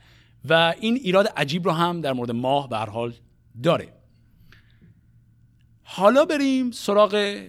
[0.49, 3.15] و این ایراد عجیب رو هم در مورد ماه به حال
[3.63, 3.89] داره.
[5.83, 7.43] حالا بریم سراغ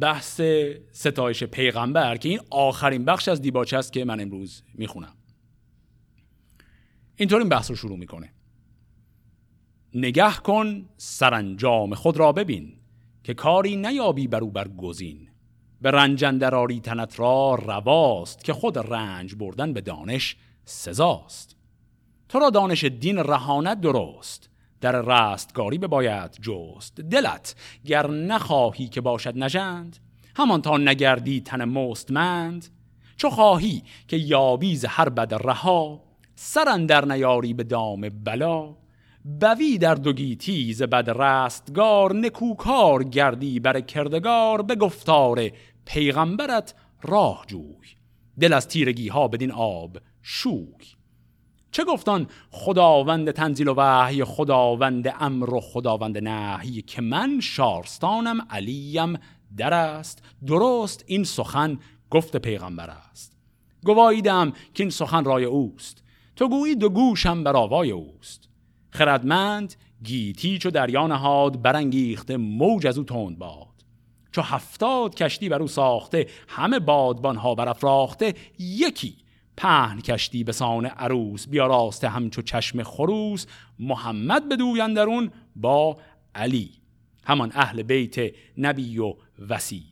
[0.00, 0.40] بحث
[0.92, 5.14] ستایش پیغمبر که این آخرین بخش از دیباچه است که من امروز می‌خونم.
[7.16, 8.32] اینطور این بحث رو شروع می‌کنه.
[9.94, 12.72] نگه کن سرانجام خود را ببین
[13.24, 15.28] که کاری نیابی بر گزین
[15.80, 21.56] به رنجندراری تنت را رواست که خود رنج بردن به دانش سزاست.
[22.28, 24.47] تو را دانش دین رهانت درست.
[24.80, 27.00] در رستگاری باید جست.
[27.00, 27.54] دلت
[27.84, 29.96] گر نخواهی که باشد نژند
[30.36, 32.66] همان تا نگردی تن مستمند.
[33.16, 36.04] چو خواهی که یابیز هر بد رها
[36.34, 38.76] سرن در نیاری به دام بلا.
[39.40, 44.62] بوی در دوگیتی ز بد رستگار نکوکار گردی بر کردگار.
[44.62, 45.50] به گفتار
[45.84, 47.88] پیغمبرت راه جوی
[48.40, 50.97] دل از تیرگی ها بدین آب شوی.
[51.78, 59.18] چه گفتان خداوند تنزیل و وحی خداوند امر و خداوند نهی که من شارستانم علیم
[59.56, 60.22] در است.
[60.46, 61.78] درست این سخن
[62.10, 63.32] گفت پیغمبر است.
[63.84, 66.02] گواییدم که این سخن رای اوست.
[66.36, 68.48] تو گویی دو گوشم بر آوای اوست.
[68.90, 73.84] خردمند گیتی چو دریا نهاد برانگیخته موج از او تند باد.
[74.32, 79.16] چو هفتاد کشتی بر او ساخته همه بادبان ها برافراخته یکی
[79.58, 83.46] پهن کشتی به سان عروس بیا راسته همچو چشم خروس.
[83.78, 85.98] محمد بدوی درون با
[86.34, 86.70] علی.
[87.24, 89.14] همان اهل بیت نبی و
[89.48, 89.84] وسی.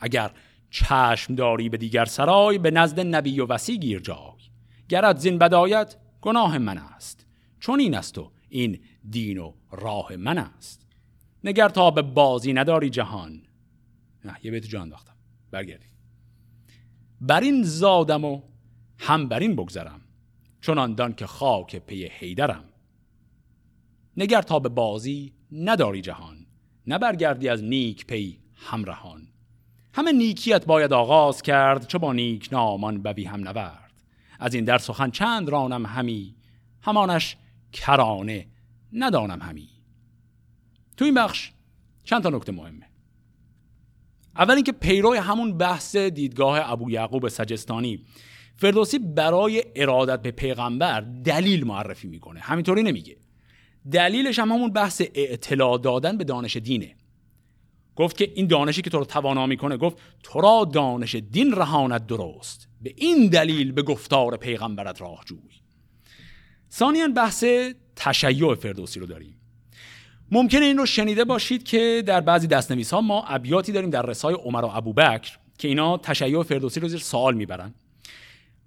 [0.00, 0.30] اگر
[0.70, 4.40] چشم داری به دیگر سرای به نزد نبی و وسی گیر جای.
[4.88, 7.26] گرد زین بدایت گناه من است.
[7.60, 10.86] چون این است و این دین و راه من است.
[11.44, 13.42] نگر تا به بازی نداری جهان.
[14.24, 15.14] نه یه بیت جان داختم
[15.50, 15.90] برگردیم.
[17.20, 18.42] بر این زادم و
[19.04, 20.00] هم بر این بگذرم
[20.60, 22.64] چون دان که خاک پی حیدرم.
[24.16, 26.46] نگر تا به بازی نداری جهان
[26.86, 29.28] نبرگردی از نیک پی همرهان.
[29.94, 33.92] همه نیکیت باید آغاز کرد چه با نیک نامان بوی هم نورد.
[34.38, 36.34] از این در سخن چند رانم همی
[36.80, 37.36] همانش
[37.72, 38.46] کرانه
[38.92, 39.68] ندانم همی.
[40.96, 41.52] تو این بخش
[42.04, 42.86] چند تا نکته مهمه.
[44.36, 48.04] اول اینکه پیرو همون بحث دیدگاه ابو یعقوب سجستانی.
[48.56, 52.40] فردوسی برای ارادت به پیغمبر دلیل معرفی می‌کنه.
[52.40, 53.16] همینطوری نمیگه.
[53.92, 56.96] دلیلش هم همون بحث اطلاع دادن به دانش دینه.
[57.96, 62.06] گفت که این دانشی که تو رو توانا می‌کنه گفت تو را دانش دین رهانت
[62.06, 62.68] درست.
[62.82, 65.38] به این دلیل به گفتار پیغمبرت راه جوی
[66.72, 67.44] ثانیا بحث
[67.96, 69.36] تشیع فردوسی رو داریم.
[70.30, 74.34] ممکنه این رو شنیده باشید که در بعضی دستنویس ها ما ابیاتی داریم در رسای
[74.34, 77.74] عمر و ابوبکر که اینا تشیع فردوسی رو زیر سوال می‌برن.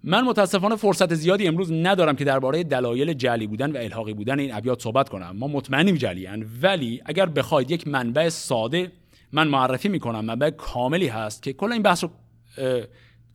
[0.04, 4.54] من متاسفانه فرصت زیادی امروز ندارم که درباره دلایل جلی بودن و الحاقی بودن این
[4.54, 5.32] ابیات صحبت کنم.
[5.38, 8.91] ما مطمئنیم جلیان ولی اگر بخواید یک منبع ساده
[9.32, 12.10] من معرفی می‌کنم منبع کاملی هست که کل این بحث رو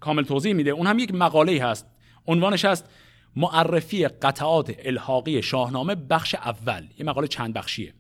[0.01, 0.71] کامل توضیح میده.
[0.71, 1.87] اون هم یک مقاله هست.
[2.27, 2.89] عنوانش هست
[3.37, 6.85] معرفی قطعات الحاقی شاهنامه بخش اول.
[6.99, 7.95] یه مقاله چند بخشیه؟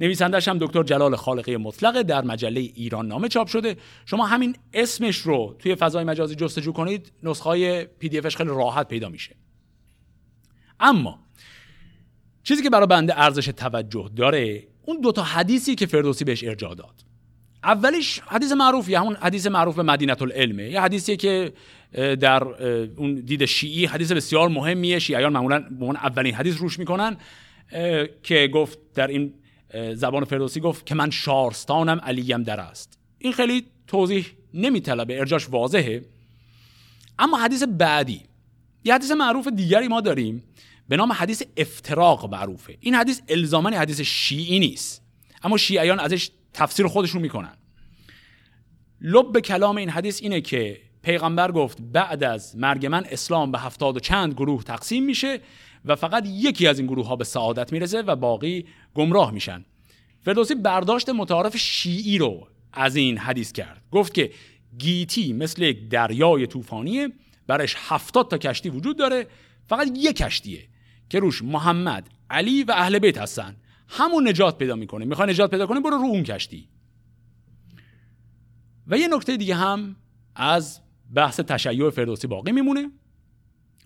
[0.00, 3.76] نویسندش هم دکتر جلال خالقی مطلقه در مجله ایران نامه چاپ شده.
[4.06, 8.88] شما همین اسمش رو توی فضای مجازی جستجو کنید نسخه های پی دی خیلی راحت
[8.88, 9.36] پیدا میشه.
[10.80, 11.18] اما
[12.42, 17.04] چیزی که برای بنده ارزش توجه داره اون دوتا حدیثی که فردوسی بهش ارجاع داد.
[17.64, 21.52] اولیش حدیث معروفی همون حدیث معروف مدینه العلمه یه حدیثی که
[22.20, 22.44] در
[22.96, 24.98] اون دید شیعی حدیث بسیار مهمیه.
[24.98, 27.16] شیعیان معمولا به اولین حدیث روش می‌کنن
[28.22, 29.34] که گفت در این
[29.94, 32.98] زبان فردوسی گفت که من شارستانم علیم در است.
[33.18, 36.04] این خیلی توضیح نمیطلبه ارجاش واضحه.
[37.18, 38.20] اما حدیث بعدی
[38.84, 40.42] یه حدیث معروف دیگری ما داریم
[40.88, 42.76] به نام حدیث افتراق معروفه.
[42.80, 45.02] این حدیث الزامن حدیث شیعی نیست.
[45.42, 47.56] اما شیعیان ازش تفسیر خودشون می‌کنن.
[49.00, 53.96] لب کلام این حدیث اینه که پیغمبر گفت بعد از مرگ من اسلام به هفتاد
[53.96, 55.40] و چند گروه تقسیم میشه
[55.84, 59.64] و فقط یکی از این گروه ها به سعادت می‌رسه و باقی گمراه میشن.
[60.20, 63.82] فردوسی برداشت متعارف شیعی رو از این حدیث کرد.
[63.90, 64.30] گفت که
[64.78, 67.08] گیتی مثل یک دریای طوفانیه
[67.46, 69.26] برش هفتاد تا کشتی وجود داره
[69.66, 70.68] فقط یک کشتیه
[71.08, 73.56] که روش محمد علی و اهل بیت هستن.
[73.88, 75.04] همون نجات پیدا می‌کنه.
[75.04, 76.68] می‌خوای نجات پیدا کنه برو رو اون کشتی.
[78.86, 79.96] و یه نکته دیگه هم
[80.34, 80.80] از
[81.14, 82.90] بحث تشیع فردوسی باقی میمونه.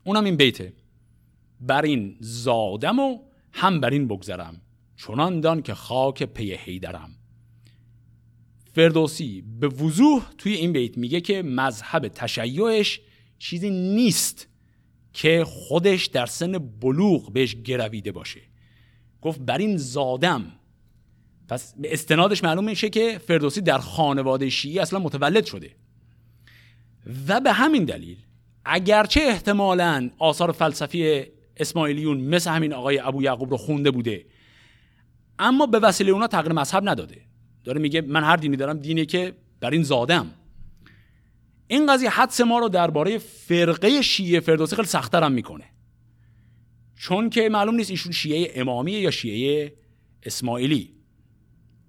[0.05, 0.73] اونم این بیته.
[1.61, 3.19] بر این زادم و
[3.53, 4.61] هم بر این بگذرم
[4.97, 7.15] چنان دان که خاک پی هیدرم
[8.75, 13.01] فردوسی به وضوح توی این بیت میگه که مذهب تشیعش
[13.39, 14.49] چیزی نیست
[15.13, 18.41] که خودش در سن بلوغ بهش گرویده باشه.
[19.23, 20.53] گفت بر این زادم.
[21.49, 25.71] پس به استنادش معلوم میشه که فردوسی در خانواده شیعی اصلا متولد شده.
[27.29, 28.17] و به همین دلیل
[28.65, 31.23] اگرچه احتمالا آثار فلسفی
[31.59, 34.27] اسماعیلیون مثل همین آقای ابو یعقوب رو خونده بوده.
[35.39, 37.21] اما به وسیله اونا تغییر مذهب نداده.
[37.65, 40.31] داره میگه من هر دینی دارم دینی که بر این زادم.
[41.67, 45.65] این قضیه حدس ما رو درباره فرقه شیعه فردوسی خیلی سختتر هم می‌کنه.
[46.97, 49.73] چون که معلوم نیست ایشون شیعه امامیه یا شیعه
[50.23, 50.95] اسماعیلی.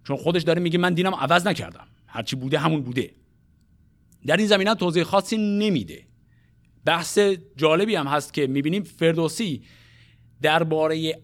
[0.04, 1.88] چون خودش داره میگه من دینم عوض نکردم.
[2.08, 3.12] هرچی بوده همون بوده.
[4.26, 6.09] در این زمینه توضیح خاصی نمیده.
[6.86, 7.20] بحث
[7.56, 9.62] جالبی هم هست که می‌بینیم فردوسی
[10.42, 11.20] درباره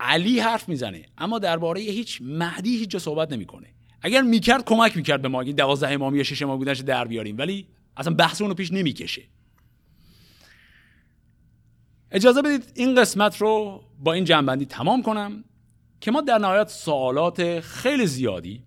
[0.00, 3.66] علی حرف می‌زنه اما درباره هیچ مهدی هیچ جا صحبت نمی‌کنه.
[4.02, 7.38] اگر می‌کرد کمک می‌کرد به ما این دوازده امامی یا شش امامی بودنش در بیاریم.
[7.38, 7.66] ولی
[7.96, 9.22] اصلا بحث اونو پیش نمی‌کشه.
[12.10, 15.44] اجازه بدید این قسمت رو با این جنبندی تمام کنم
[16.00, 18.62] که ما در نهایت سوالات خیلی زیادی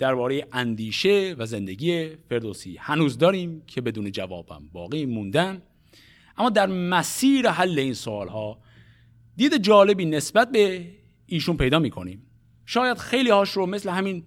[0.00, 2.76] درباره اندیشه و زندگی فردوسی.
[2.80, 5.62] هنوز داریم که بدون جوابم باقی موندن.
[6.36, 8.60] اما در مسیر حل این سوال ها
[9.36, 10.90] دید جالبی نسبت به
[11.26, 12.22] ایشون پیدا می‌کنیم.
[12.66, 14.24] شاید خیلی هاش رو مثل همین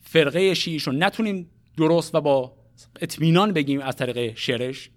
[0.00, 2.56] فرقه شیعیش رو نتونیم درست و با
[3.00, 4.90] اطمینان بگیم از طریق شعرش.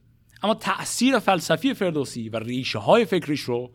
[0.44, 3.72] اما تأثیر فلسفی فردوسی و ریشه های فکریش رو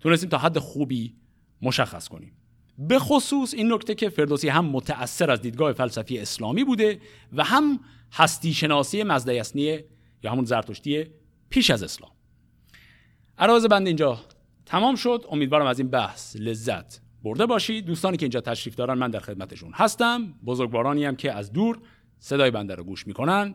[0.00, 1.14] تونستیم تا حد خوبی
[1.62, 2.32] مشخص کنیم.
[2.78, 7.00] به خصوص این نکته که فردوسی هم متأثر از دیدگاه فلسفی اسلامی بوده
[7.32, 7.80] و هم
[8.12, 9.80] هستی شناسی مزدیسنی
[10.22, 11.04] یا همون زرتشتی
[11.50, 12.10] پیش از اسلام.
[13.38, 14.20] عراض بند اینجا
[14.66, 15.24] تمام شد.
[15.30, 17.84] امیدوارم از این بحث لذت برده باشید.
[17.84, 20.34] دوستانی که اینجا تشریف دارن من در خدمتشون هستم.
[20.46, 21.78] بزرگوارانی هم که از دور
[22.18, 23.54] صدای بنده رو گوش می‌کنن.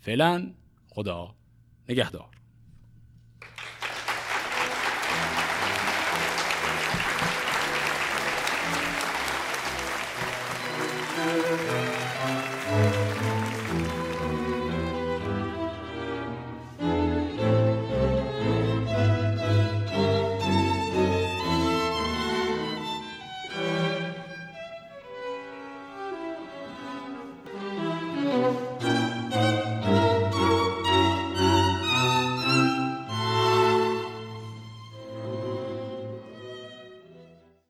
[0.00, 0.50] فعلا
[0.88, 1.34] خدا
[1.88, 2.39] نگهدار.
[11.20, 11.89] Música